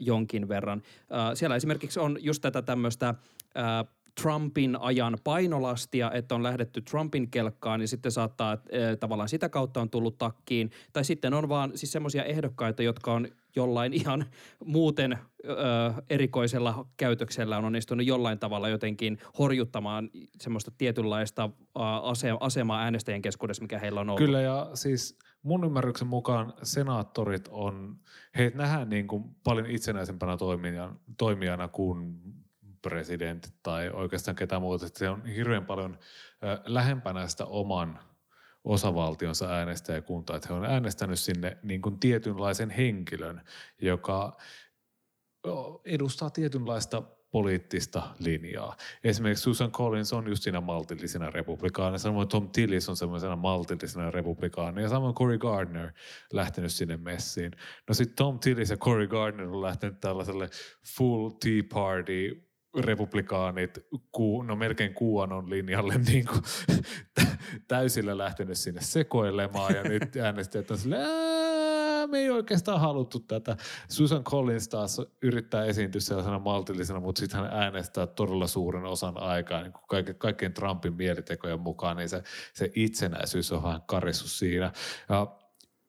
jonkin 0.00 0.48
verran. 0.48 0.82
Siellä 1.34 1.56
esimerkiksi 1.56 2.00
on 2.00 2.18
just 2.20 2.42
tätä 2.42 2.62
tämmöistä 2.62 3.14
Trumpin 4.20 4.76
ajan 4.80 5.18
painolastia, 5.24 6.12
että 6.12 6.34
on 6.34 6.42
lähdetty 6.42 6.82
Trumpin 6.82 7.30
kelkkaan, 7.30 7.80
niin 7.80 7.88
sitten 7.88 8.12
saattaa 8.12 8.52
äh, 8.52 8.58
tavallaan 9.00 9.28
sitä 9.28 9.48
kautta 9.48 9.80
on 9.80 9.90
tullut 9.90 10.18
takkiin. 10.18 10.70
Tai 10.92 11.04
sitten 11.04 11.34
on 11.34 11.48
vaan 11.48 11.72
siis 11.74 11.92
semmoisia 11.92 12.24
ehdokkaita, 12.24 12.82
jotka 12.82 13.12
on 13.12 13.28
jollain 13.56 13.92
ihan 13.92 14.24
muuten 14.64 15.18
ö, 15.44 15.54
erikoisella 16.10 16.86
käytöksellä 16.96 17.58
on 17.58 17.64
onnistunut 17.64 18.06
jollain 18.06 18.38
tavalla 18.38 18.68
jotenkin 18.68 19.18
horjuttamaan 19.38 20.10
semmoista 20.40 20.70
tietynlaista 20.78 21.50
ase- 22.02 22.36
asemaa 22.40 22.82
äänestäjien 22.82 23.22
keskuudessa, 23.22 23.62
mikä 23.62 23.78
heillä 23.78 24.00
on 24.00 24.10
ollut. 24.10 24.24
Kyllä 24.24 24.40
ja 24.40 24.70
siis 24.74 25.18
mun 25.42 25.64
ymmärryksen 25.64 26.08
mukaan 26.08 26.52
senaattorit 26.62 27.48
on, 27.50 27.96
heitä 28.38 28.58
nähdään 28.58 28.88
niin 28.88 29.06
kuin 29.06 29.24
paljon 29.44 29.66
itsenäisempänä 29.66 30.36
toimijana, 30.36 30.96
toimijana 31.18 31.68
kuin 31.68 32.20
presidentit 32.82 33.54
tai 33.62 33.90
oikeastaan 33.90 34.36
ketä 34.36 34.60
muuta. 34.60 34.86
Se 34.92 35.08
on 35.08 35.26
hirveän 35.26 35.66
paljon 35.66 35.98
lähempänä 36.64 37.28
sitä 37.28 37.44
oman 37.44 37.98
osavaltionsa 38.64 39.48
äänestäjäkuntaa, 39.48 40.36
että 40.36 40.48
he 40.48 40.54
on 40.54 40.64
äänestänyt 40.64 41.18
sinne 41.18 41.58
niin 41.62 41.82
kuin 41.82 42.00
tietynlaisen 42.00 42.70
henkilön, 42.70 43.42
joka 43.80 44.36
edustaa 45.84 46.30
tietynlaista 46.30 47.02
poliittista 47.30 48.02
linjaa. 48.18 48.76
Esimerkiksi 49.04 49.42
Susan 49.42 49.72
Collins 49.72 50.12
on 50.12 50.28
just 50.28 50.42
siinä 50.42 50.60
maltillisena 50.60 51.30
republikaana, 51.30 51.98
samoin 51.98 52.28
Tom 52.28 52.50
Tillis 52.50 52.88
on 52.88 52.96
semmoisena 52.96 53.36
maltillisena 53.36 54.10
republikaana 54.10 54.80
ja 54.80 54.88
samoin 54.88 55.14
Cory 55.14 55.38
Gardner 55.38 55.92
lähtenyt 56.32 56.72
sinne 56.72 56.96
messiin. 56.96 57.52
No 57.88 57.94
sitten 57.94 58.16
Tom 58.16 58.38
Tillis 58.38 58.70
ja 58.70 58.76
Cory 58.76 59.06
Gardner 59.06 59.46
on 59.46 59.62
lähtenyt 59.62 60.00
tällaiselle 60.00 60.48
full 60.96 61.30
Tea 61.30 61.62
Party 61.74 62.51
republikaanit, 62.80 63.78
ku, 64.12 64.42
no 64.42 64.56
melkein 64.56 64.94
kuuanon 64.94 65.50
linjalle 65.50 65.98
niin 66.12 66.26
kuin, 66.26 66.42
täysillä 67.68 68.18
lähtenyt 68.18 68.58
sinne 68.58 68.80
sekoilemaan 68.80 69.74
ja 69.74 69.82
nyt 69.82 70.16
äänestäjät 70.22 70.70
on 70.70 70.78
silleen, 70.78 72.10
me 72.10 72.18
ei 72.18 72.30
oikeastaan 72.30 72.80
haluttu 72.80 73.20
tätä. 73.20 73.56
Susan 73.88 74.24
Collins 74.24 74.68
taas 74.68 75.00
yrittää 75.22 75.64
esiintyä 75.64 76.00
sellaisena 76.00 76.38
maltillisena, 76.38 77.00
mutta 77.00 77.18
sitten 77.18 77.40
hän 77.40 77.50
äänestää 77.52 78.06
todella 78.06 78.46
suuren 78.46 78.84
osan 78.84 79.18
aikaa 79.18 79.62
niin 79.62 79.72
kuin 79.72 79.84
kaikkein, 79.88 80.18
kaikkein 80.18 80.52
Trumpin 80.52 80.94
mielitekojen 80.94 81.60
mukaan, 81.60 81.96
niin 81.96 82.08
se, 82.08 82.22
se 82.54 82.70
itsenäisyys 82.74 83.52
on 83.52 83.62
vähän 83.62 83.82
karissu 83.86 84.28
siinä. 84.28 84.72
Ja 85.08 85.26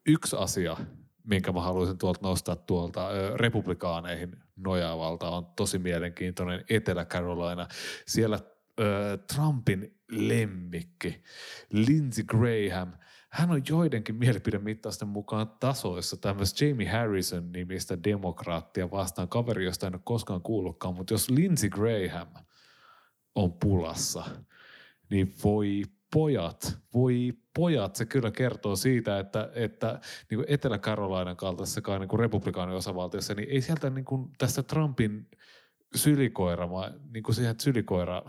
yksi 0.06 0.36
asia, 0.36 0.76
minkä 1.24 1.52
mä 1.52 1.60
haluaisin 1.60 1.98
tuolta 1.98 2.20
nostaa 2.22 2.56
tuolta 2.56 3.08
republikaaneihin 3.36 4.43
nojaavalta, 4.56 5.30
on 5.30 5.46
tosi 5.56 5.78
mielenkiintoinen 5.78 6.64
Etelä-Carolina. 6.70 7.68
Siellä 8.06 8.40
ö, 8.80 9.18
Trumpin 9.34 10.00
lemmikki 10.10 11.22
Lindsey 11.72 12.24
Graham, 12.24 12.92
hän 13.30 13.50
on 13.50 13.62
joidenkin 13.68 14.14
mielipidemittausten 14.14 15.08
mukaan 15.08 15.50
tasoissa 15.60 16.16
tämmöistä 16.16 16.64
Jamie 16.64 16.88
Harrison 16.88 17.52
nimistä 17.52 18.04
demokraattia 18.04 18.90
vastaan 18.90 19.28
kaveri, 19.28 19.64
josta 19.64 19.86
en 19.86 19.94
ole 19.94 20.00
koskaan 20.04 20.42
kuullutkaan, 20.42 20.94
mutta 20.94 21.14
jos 21.14 21.30
Lindsey 21.30 21.70
Graham 21.70 22.28
on 23.34 23.52
pulassa, 23.52 24.24
niin 25.10 25.34
voi 25.44 25.82
pojat, 26.12 26.78
voi 26.94 27.32
pojat, 27.54 27.96
se 27.96 28.06
kyllä 28.06 28.30
kertoo 28.30 28.76
siitä, 28.76 29.18
että, 29.18 29.50
että 29.54 30.00
niin 30.30 30.38
kuin 30.38 30.46
Etelä-Carolinan 30.48 31.36
kaltaisessakaan 31.36 32.00
niin 32.00 32.18
republikaanin 32.18 32.76
osavaltiossa, 32.76 33.34
niin 33.34 33.48
ei 33.50 33.60
sieltä 33.60 33.90
niin 33.90 34.04
kuin 34.04 34.30
tästä 34.38 34.62
Trumpin 34.62 35.26
sylikoira, 35.94 36.68
niin 37.12 37.22
kuin 37.22 37.34
siihen 37.34 37.54
sylikoira 37.60 38.22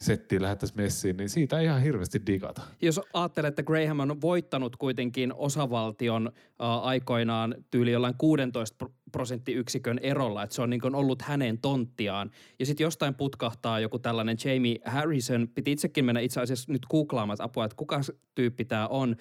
settiin 0.00 0.42
lähettäisiin 0.42 0.82
messiin, 0.82 1.16
niin 1.16 1.28
siitä 1.28 1.58
ei 1.58 1.64
ihan 1.64 1.82
hirveästi 1.82 2.22
digata. 2.26 2.62
Jos 2.82 3.00
ajattelee, 3.12 3.48
että 3.48 3.62
Graham 3.62 4.00
on 4.00 4.20
voittanut 4.20 4.76
kuitenkin 4.76 5.34
osavaltion 5.34 6.32
aikoinaan 6.58 7.54
tyyli 7.70 7.92
jollain 7.92 8.14
16 8.18 8.90
prosenttiyksikön 9.12 9.98
erolla, 9.98 10.42
että 10.42 10.56
se 10.56 10.62
on 10.62 10.70
niin 10.70 10.80
kuin 10.80 10.94
ollut 10.94 11.22
hänen 11.22 11.58
tonttiaan. 11.58 12.30
Ja 12.58 12.66
sitten 12.66 12.84
jostain 12.84 13.14
putkahtaa 13.14 13.80
joku 13.80 13.98
tällainen 13.98 14.36
Jamie 14.44 14.78
Harrison, 14.84 15.48
piti 15.54 15.72
itsekin 15.72 16.04
mennä 16.04 16.20
itse 16.20 16.40
asiassa 16.40 16.72
nyt 16.72 16.86
googlaamaan 16.90 17.38
apua, 17.40 17.64
että 17.64 17.76
kuka 17.76 18.00
tyyppi 18.34 18.64
tämä 18.64 18.86
on. 18.86 19.16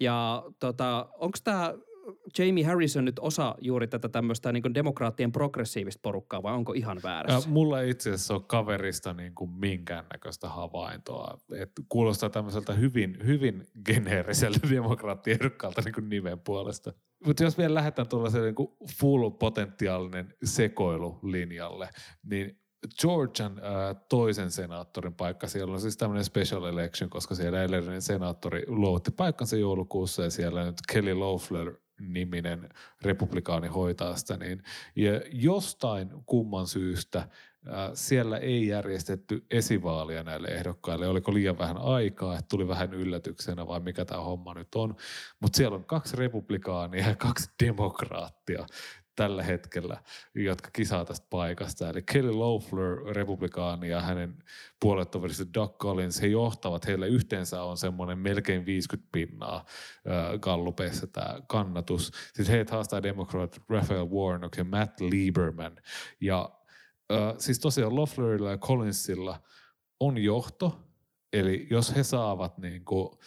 Ja 0.00 0.42
tota, 0.58 1.08
onko 1.18 1.38
tämä 1.44 1.74
Jamie 2.38 2.64
Harrison 2.64 3.04
nyt 3.04 3.18
osa 3.18 3.54
juuri 3.60 3.88
tätä 3.88 4.08
tämmöistä 4.08 4.52
niin 4.52 4.74
demokraattien 4.74 5.32
progressiivista 5.32 6.00
porukkaa 6.02 6.42
vai 6.42 6.54
onko 6.54 6.72
ihan 6.72 7.00
väärässä? 7.02 7.48
Ja 7.48 7.52
mulla 7.52 7.80
ei 7.80 7.90
itse 7.90 8.10
asiassa 8.10 8.34
ole 8.34 8.42
kaverista 8.46 9.14
niin 9.14 9.34
kuin 9.34 9.50
minkäännäköistä 9.50 10.48
havaintoa. 10.48 11.38
Et 11.56 11.70
kuulostaa 11.88 12.30
tämmöiseltä 12.30 12.72
hyvin, 12.72 13.18
hyvin 13.26 13.66
geneeriseltä 13.84 14.70
demokraattiehdokkalta 14.74 15.82
niin 15.84 16.08
nimen 16.08 16.40
puolesta. 16.40 16.92
Mutta 17.26 17.42
jos 17.42 17.58
vielä 17.58 17.74
lähdetään 17.74 18.08
tuollaiselle 18.08 18.46
niin 18.46 18.92
full 19.00 19.30
potentiaalinen 19.30 20.34
sekoilulinjalle, 20.44 21.88
niin 22.22 22.60
Georgian 23.00 23.58
äh, 23.58 23.96
toisen 24.08 24.50
senaattorin 24.50 25.14
paikka. 25.14 25.46
Siellä 25.46 25.74
on 25.74 25.80
siis 25.80 25.96
tämmöinen 25.96 26.24
special 26.24 26.64
election, 26.64 27.10
koska 27.10 27.34
siellä 27.34 27.62
edellinen 27.62 28.02
senaattori 28.02 28.64
luovutti 28.66 29.10
paikkansa 29.10 29.56
joulukuussa 29.56 30.22
ja 30.22 30.30
siellä 30.30 30.64
nyt 30.64 30.76
Kelly 30.92 31.14
Loeffler 31.14 31.74
niminen 32.00 32.68
republikaani 33.02 33.68
hoitaa 33.68 34.16
sitä, 34.16 34.36
niin 34.36 34.62
ja 34.96 35.20
jostain 35.32 36.10
kumman 36.26 36.66
syystä 36.66 37.28
siellä 37.94 38.38
ei 38.38 38.66
järjestetty 38.66 39.46
esivaalia 39.50 40.22
näille 40.22 40.48
ehdokkaille. 40.48 41.08
Oliko 41.08 41.34
liian 41.34 41.58
vähän 41.58 41.78
aikaa, 41.78 42.34
että 42.34 42.48
tuli 42.48 42.68
vähän 42.68 42.94
yllätyksenä 42.94 43.66
vai 43.66 43.80
mikä 43.80 44.04
tämä 44.04 44.20
homma 44.20 44.54
nyt 44.54 44.74
on. 44.74 44.96
Mutta 45.40 45.56
siellä 45.56 45.76
on 45.76 45.84
kaksi 45.84 46.16
republikaania 46.16 47.08
ja 47.08 47.16
kaksi 47.16 47.50
demokraattia 47.64 48.66
tällä 49.18 49.42
hetkellä, 49.42 50.02
jotka 50.34 50.70
kisaa 50.72 51.04
tästä 51.04 51.26
paikasta. 51.30 51.90
Eli 51.90 52.02
Kelly 52.02 52.32
Loeffler, 52.32 53.14
republikaani 53.14 53.88
ja 53.88 54.00
hänen 54.00 54.34
puolettoverissa 54.80 55.44
Doug 55.54 55.76
Collins, 55.76 56.22
he 56.22 56.26
johtavat, 56.26 56.86
heille 56.86 57.08
yhteensä 57.08 57.62
on 57.62 57.76
semmoinen 57.76 58.18
melkein 58.18 58.66
50 58.66 59.08
pinnaa 59.12 59.56
äh, 59.56 60.38
gallupeissa 60.40 61.06
tämä 61.06 61.40
kannatus. 61.46 62.12
Sitten 62.26 62.46
heitä 62.46 62.74
haastaa 62.74 63.02
demokraat 63.02 63.62
Raphael 63.68 64.10
Warnock 64.10 64.56
ja 64.56 64.64
Matt 64.64 65.00
Lieberman. 65.00 65.76
Ja 66.20 66.50
äh, 67.12 67.34
siis 67.38 67.58
tosiaan 67.58 67.96
Loefflerilla 67.96 68.50
ja 68.50 68.58
Collinsilla 68.58 69.40
on 70.00 70.18
johto, 70.18 70.78
eli 71.32 71.66
jos 71.70 71.96
he 71.96 72.02
saavat 72.02 72.58
niin 72.58 72.84
kuin, 72.84 73.18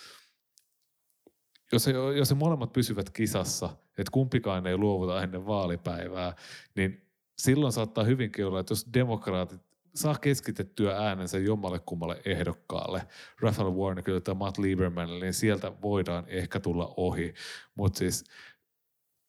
jos, 1.72 1.88
he, 1.88 1.92
jos 1.92 2.30
he 2.30 2.36
molemmat 2.36 2.74
pysyvät 2.74 3.10
kisassa– 3.10 3.70
että 3.98 4.12
kumpikaan 4.12 4.68
ei 4.68 4.78
luovuta 4.78 5.24
ennen 5.24 5.46
vaalipäivää, 5.46 6.36
niin 6.76 7.02
silloin 7.38 7.74
saattaa 7.74 8.04
hyvinkin 8.04 8.46
olla, 8.46 8.60
että 8.60 8.72
jos 8.72 8.88
demokraatit 8.94 9.62
saa 9.96 10.16
keskitettyä 10.18 10.98
äänensä 10.98 11.40
jommalle 11.40 11.80
kummalle 11.80 12.22
ehdokkaalle, 12.26 13.08
Raphael 13.42 13.72
Warnockille 13.72 14.22
tai 14.22 14.36
Matt 14.36 14.58
Liebermanille, 14.58 15.26
niin 15.26 15.34
sieltä 15.34 15.72
voidaan 15.82 16.24
ehkä 16.28 16.60
tulla 16.60 16.94
ohi. 16.98 17.34
Mutta 17.76 18.00
siis 18.00 18.24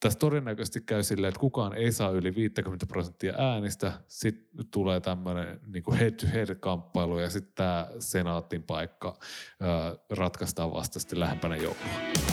tässä 0.00 0.18
todennäköisesti 0.18 0.80
käy 0.80 1.02
silleen, 1.02 1.28
että 1.28 1.40
kukaan 1.40 1.74
ei 1.74 1.92
saa 1.92 2.10
yli 2.10 2.34
50 2.34 2.86
prosenttia 2.86 3.34
äänistä, 3.38 3.92
sitten 4.08 4.66
tulee 4.70 5.00
tämmöinen 5.00 5.60
niin 5.66 5.94
head-to-head-kamppailu 5.98 7.18
ja 7.18 7.30
sitten 7.30 7.54
tämä 7.54 7.88
senaatin 7.98 8.62
paikka 8.62 9.18
ää, 9.60 9.96
ratkaistaan 10.10 10.72
vasta 10.72 11.00
sitten 11.00 11.20
lähempänä 11.20 11.56
joulua. 11.56 12.31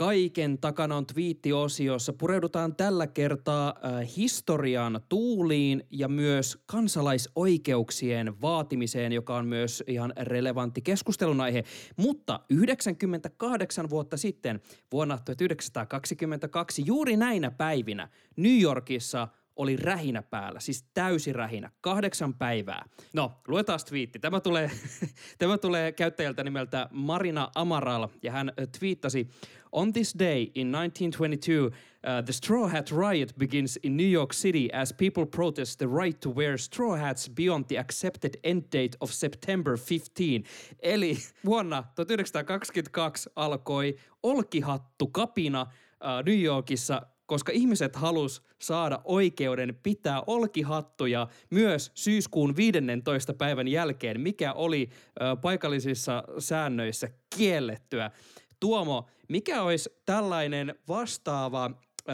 Kaiken 0.00 0.58
takana 0.58 0.96
on 0.96 1.06
twiittiosiossa. 1.06 2.12
Pureudutaan 2.12 2.76
tällä 2.76 3.06
kertaa 3.06 3.68
äh, 3.68 4.16
historian 4.16 5.00
tuuliin 5.08 5.86
ja 5.90 6.08
myös 6.08 6.62
kansalaisoikeuksien 6.66 8.40
vaatimiseen, 8.40 9.12
joka 9.12 9.36
on 9.36 9.46
myös 9.46 9.84
ihan 9.86 10.12
relevantti 10.16 10.82
keskustelun 10.82 11.40
aihe. 11.40 11.64
Mutta 11.96 12.40
98 12.50 13.90
vuotta 13.90 14.16
sitten, 14.16 14.60
vuonna 14.92 15.18
1922, 15.24 16.82
juuri 16.86 17.16
näinä 17.16 17.50
päivinä 17.50 18.08
New 18.36 18.60
Yorkissa– 18.60 19.28
oli 19.60 19.76
rähinä 19.76 20.22
päällä, 20.22 20.60
siis 20.60 20.84
täysi 20.94 21.32
rähinä, 21.32 21.70
kahdeksan 21.80 22.34
päivää. 22.34 22.84
No, 23.12 23.32
luetaan 23.48 23.78
twiitti. 23.88 24.18
Tämä 24.18 24.40
tulee, 24.40 24.70
tämä 25.38 25.58
tulee 25.58 25.92
käyttäjältä 25.92 26.44
nimeltä 26.44 26.88
Marina 26.92 27.50
Amaral, 27.54 28.08
ja 28.22 28.32
hän 28.32 28.52
twiittasi, 28.78 29.28
On 29.72 29.92
this 29.92 30.12
day 30.12 30.50
in 30.54 30.72
1922, 30.72 31.70
uh, 32.04 32.22
the 32.22 32.32
Straw 32.32 32.68
Hat 32.68 32.90
Riot 32.90 33.38
begins 33.38 33.78
in 33.82 33.96
New 33.96 34.10
York 34.10 34.32
City 34.32 34.68
as 34.72 34.92
people 34.92 35.26
protest 35.26 35.78
the 35.78 35.86
right 35.86 36.20
to 36.20 36.30
wear 36.30 36.58
straw 36.58 36.96
hats 36.96 37.28
beyond 37.28 37.64
the 37.68 37.78
accepted 37.78 38.36
end 38.42 38.62
date 38.72 38.96
of 39.00 39.12
September 39.12 39.76
15. 39.76 40.44
Eli 40.82 41.16
vuonna 41.44 41.82
1922 41.94 43.30
alkoi 43.36 43.96
olkihattu 44.22 45.06
kapina 45.06 45.62
uh, 45.62 46.24
New 46.26 46.42
Yorkissa 46.42 47.02
koska 47.30 47.52
ihmiset 47.52 47.96
halus 47.96 48.42
saada 48.58 49.00
oikeuden 49.04 49.78
pitää 49.82 50.22
olkihattuja 50.26 51.28
myös 51.50 51.90
syyskuun 51.94 52.56
15. 52.56 53.34
päivän 53.34 53.68
jälkeen, 53.68 54.20
mikä 54.20 54.52
oli 54.52 54.88
ö, 54.90 55.36
paikallisissa 55.36 56.24
säännöissä 56.38 57.08
kiellettyä. 57.36 58.10
Tuomo, 58.60 59.08
mikä 59.28 59.62
olisi 59.62 59.90
tällainen 60.06 60.74
vastaava, 60.88 61.70
ö, 62.08 62.12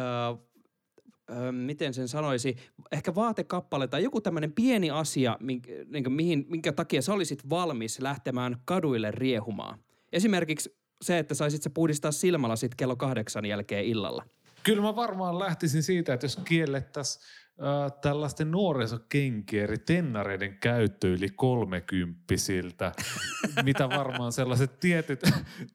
ö, 1.30 1.52
miten 1.52 1.94
sen 1.94 2.08
sanoisi, 2.08 2.56
ehkä 2.92 3.14
vaatekappale 3.14 3.88
tai 3.88 4.02
joku 4.02 4.20
tämmöinen 4.20 4.52
pieni 4.52 4.90
asia, 4.90 5.36
minkä, 5.40 6.10
mihin, 6.10 6.46
minkä 6.48 6.72
takia 6.72 7.02
sä 7.02 7.12
olisit 7.12 7.50
valmis 7.50 8.00
lähtemään 8.00 8.56
kaduille 8.64 9.10
riehumaan? 9.10 9.78
Esimerkiksi 10.12 10.76
se, 11.02 11.18
että 11.18 11.34
saisit 11.34 11.62
sä 11.62 11.70
puhdistaa 11.70 12.12
silmälasit 12.12 12.74
kello 12.74 12.96
kahdeksan 12.96 13.44
jälkeen 13.44 13.84
illalla. 13.84 14.24
Kyllä 14.62 14.82
mä 14.82 14.96
varmaan 14.96 15.38
lähtisin 15.38 15.82
siitä, 15.82 16.14
että 16.14 16.24
jos 16.24 16.40
kiellettäisiin 16.44 17.24
äh, 17.62 17.92
tällaisten 18.00 18.50
nuorisokenkien 18.50 19.64
eri 19.64 19.78
tennareiden 19.78 20.58
käyttö 20.58 21.08
yli 21.08 21.28
kolmekymppisiltä, 21.28 22.92
mitä 23.64 23.88
varmaan 23.88 24.32
sellaiset 24.32 24.80
tietyt, 24.80 25.20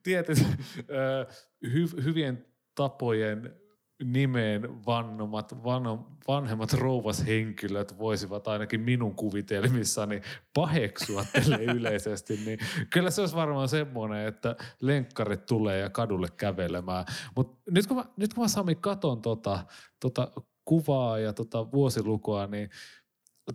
tietyt 0.03 0.37
äh, 0.39 1.37
hy, 1.73 2.03
hyvien 2.03 2.45
tapojen 2.75 3.61
nimeen 4.03 4.85
vannomat, 4.85 5.63
van, 5.63 6.05
vanhemmat 6.27 6.73
rouvashenkilöt 6.73 7.97
voisivat 7.97 8.47
ainakin 8.47 8.81
minun 8.81 9.15
kuvitelmissani 9.15 10.21
paheksua 10.53 11.25
tälle 11.33 11.63
yleisesti, 11.77 12.39
niin 12.45 12.59
kyllä 12.89 13.11
se 13.11 13.21
olisi 13.21 13.35
varmaan 13.35 13.69
semmoinen, 13.69 14.27
että 14.27 14.55
lenkkarit 14.81 15.45
tulee 15.45 15.79
ja 15.79 15.89
kadulle 15.89 16.27
kävelemään. 16.37 17.05
Mutta 17.35 17.71
nyt 17.71 17.87
kun 17.87 17.97
mä, 17.97 18.05
nyt 18.17 18.33
kun 18.33 18.43
mä 18.43 18.47
Sami 18.47 18.75
katon 18.75 19.21
tota, 19.21 19.65
tota 19.99 20.31
kuvaa 20.71 21.19
ja 21.19 21.33
tota 21.33 21.71
vuosilukua, 21.71 22.47
niin 22.47 22.69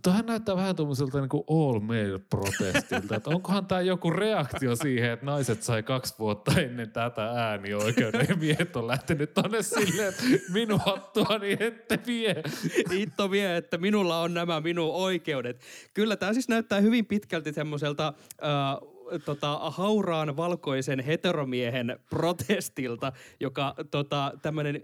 Tuohan 0.03 0.25
näyttää 0.25 0.55
vähän 0.55 0.75
tuommoiselta 0.75 1.21
niin 1.21 1.43
all 1.49 1.79
male 1.79 2.19
protestilta, 2.29 3.15
että 3.15 3.29
onkohan 3.29 3.65
tämä 3.65 3.81
joku 3.81 4.09
reaktio 4.11 4.75
siihen, 4.75 5.11
että 5.11 5.25
naiset 5.25 5.63
sai 5.63 5.83
kaksi 5.83 6.15
vuotta 6.19 6.61
ennen 6.61 6.91
tätä 6.91 7.23
äänioikeuden 7.23 8.25
ja 8.29 8.35
miehet 8.35 8.75
on 8.75 8.87
lähtenyt 8.87 9.33
tonne 9.33 9.63
silleen, 9.63 10.09
että 10.09 10.23
minun 10.53 10.79
hattuani 10.85 11.57
ette 11.59 11.99
vie. 12.07 12.43
Itto 12.91 13.31
vie, 13.31 13.57
että 13.57 13.77
minulla 13.77 14.21
on 14.21 14.33
nämä 14.33 14.61
minun 14.61 14.91
oikeudet. 14.93 15.61
Kyllä 15.93 16.15
tämä 16.15 16.33
siis 16.33 16.49
näyttää 16.49 16.79
hyvin 16.79 17.05
pitkälti 17.05 17.53
semmoiselta 17.53 18.13
äh, 18.43 19.19
tota, 19.25 19.59
hauraan 19.59 20.37
valkoisen 20.37 20.99
heteromiehen 20.99 21.99
protestilta, 22.09 23.11
joka 23.39 23.75
tota, 23.91 24.33
tämmöinen, 24.41 24.81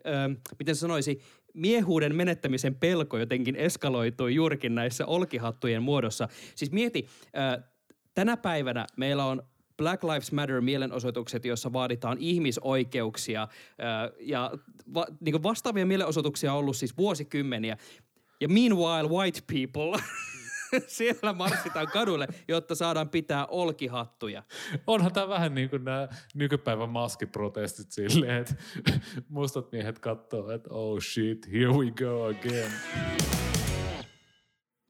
miten 0.59 0.75
sanoisi, 0.75 1.21
miehuuden 1.53 2.15
menettämisen 2.15 2.75
pelko 2.75 3.17
jotenkin 3.17 3.55
eskaloitui 3.55 4.35
juurikin 4.35 4.75
näissä 4.75 5.05
olkihattujen 5.05 5.83
muodossa. 5.83 6.27
Siis 6.55 6.71
mieti, 6.71 7.07
tänä 8.13 8.37
päivänä 8.37 8.85
meillä 8.97 9.25
on 9.25 9.43
Black 9.77 10.03
Lives 10.03 10.31
Matter 10.31 10.61
mielenosoitukset, 10.61 11.45
joissa 11.45 11.73
vaaditaan 11.73 12.17
ihmisoikeuksia 12.19 13.47
ja 14.19 14.51
va, 14.93 15.05
niin 15.19 15.43
vastaavia 15.43 15.85
mielenosoituksia 15.85 16.53
on 16.53 16.59
ollut 16.59 16.77
siis 16.77 16.97
vuosikymmeniä. 16.97 17.77
Ja 18.41 18.47
meanwhile 18.49 19.09
white 19.09 19.39
people 19.47 19.99
siellä 20.87 21.33
marssitaan 21.33 21.87
kadulle, 21.87 22.27
jotta 22.47 22.75
saadaan 22.75 23.09
pitää 23.09 23.45
olkihattuja. 23.45 24.43
Onhan 24.87 25.13
tämä 25.13 25.27
vähän 25.27 25.55
niin 25.55 25.69
kuin 25.69 25.83
nämä 25.83 26.07
nykypäivän 26.35 26.89
maskiprotestit 26.89 27.91
silleen, 27.91 28.41
että 28.41 28.55
mustat 29.29 29.71
miehet 29.71 29.99
katsoo, 29.99 30.51
että 30.51 30.69
oh 30.69 31.01
shit, 31.01 31.51
here 31.51 31.71
we 31.71 31.91
go 31.91 32.23
again. 32.23 32.71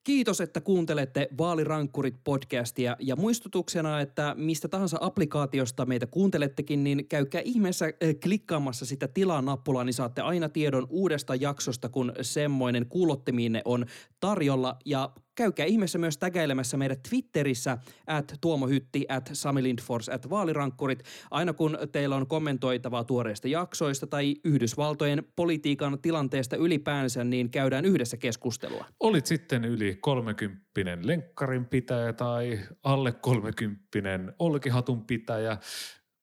Kiitos, 0.04 0.41
että 0.41 0.62
kuuntelette 0.62 1.28
Vaalirankkurit 1.38 2.15
podcastia 2.24 2.98
ja 3.00 3.15
muistutuksena, 3.15 4.02
että 4.02 4.36
mistä 4.38 4.67
tahansa 4.67 4.98
applikaatiosta 5.02 5.86
meitä 5.86 6.08
kuuntelettekin, 6.08 6.84
niin 6.84 7.08
käykää 7.08 7.41
ihmeessä 7.46 7.86
äh, 7.86 7.91
klikkaamassa 8.24 8.86
sitä 8.86 9.08
tilaa-nappulaa, 9.08 9.84
niin 9.84 9.93
saatte 9.93 10.22
aina 10.22 10.50
tiedon 10.50 10.88
uudesta 10.89 11.36
jaksosta, 11.36 11.89
kun 11.89 12.13
semmoinen 12.22 12.86
kuulottimiinne 12.86 13.62
on 13.65 13.86
tarjolla 14.19 14.78
ja 14.86 15.10
käykää 15.36 15.65
ihmeessä 15.65 15.98
myös 15.98 16.17
tägäilemässä 16.17 16.78
meidän 16.78 16.98
Twitterissä 17.10 17.78
at 18.08 18.34
Tuomo 18.41 18.67
Hytti, 18.67 19.06
at 19.10 19.30
Sami 19.34 19.63
Lindfors, 19.63 20.10
at 20.10 20.30
Vaalirankkurit. 20.30 21.04
Aina 21.32 21.54
kun 21.54 21.78
teillä 21.91 22.15
on 22.15 22.28
kommentoitavaa 22.28 23.04
tuoreista 23.04 23.48
jaksoista 23.48 24.08
tai 24.08 24.36
Yhdysvaltojen 24.43 25.24
politiikan 25.36 26.00
tilanteesta 26.02 26.56
ylipäänsä, 26.56 27.24
niin 27.24 27.50
käydään 27.50 27.86
yhdessä 27.86 28.17
keskustelua. 28.17 28.86
Olit 29.00 29.26
sitten 29.26 29.65
yli 29.65 29.98
30 30.02 30.63
lenkkarin 31.02 31.65
pitäjä 31.65 32.13
tai 32.13 32.60
alle 32.84 33.12
30 33.12 34.34
olkihatun 34.39 35.06
pitäjä. 35.06 35.58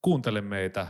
Kuuntele 0.03 0.41
meitä 0.41 0.87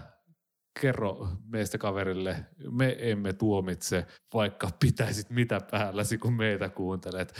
kerro 0.81 1.29
meistä 1.47 1.79
kaverille, 1.79 2.47
me 2.71 2.97
emme 2.99 3.33
tuomitse, 3.33 4.07
vaikka 4.35 4.69
pitäisit 4.81 5.31
mitä 5.31 5.61
päälläsi, 5.71 6.19
kun 6.19 6.33
meitä 6.33 6.69
kuuntelet. 6.69 7.35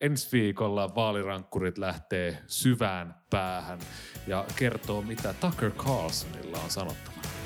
Ensi 0.00 0.28
viikolla 0.32 0.94
vaalirankkurit 0.94 1.78
lähtee 1.78 2.38
syvään 2.46 3.14
päähän 3.30 3.78
ja 4.26 4.44
kertoo, 4.56 5.02
mitä 5.02 5.34
Tucker 5.40 5.70
Carlsonilla 5.70 6.58
on 6.58 6.70
sanottavana. 6.70 7.39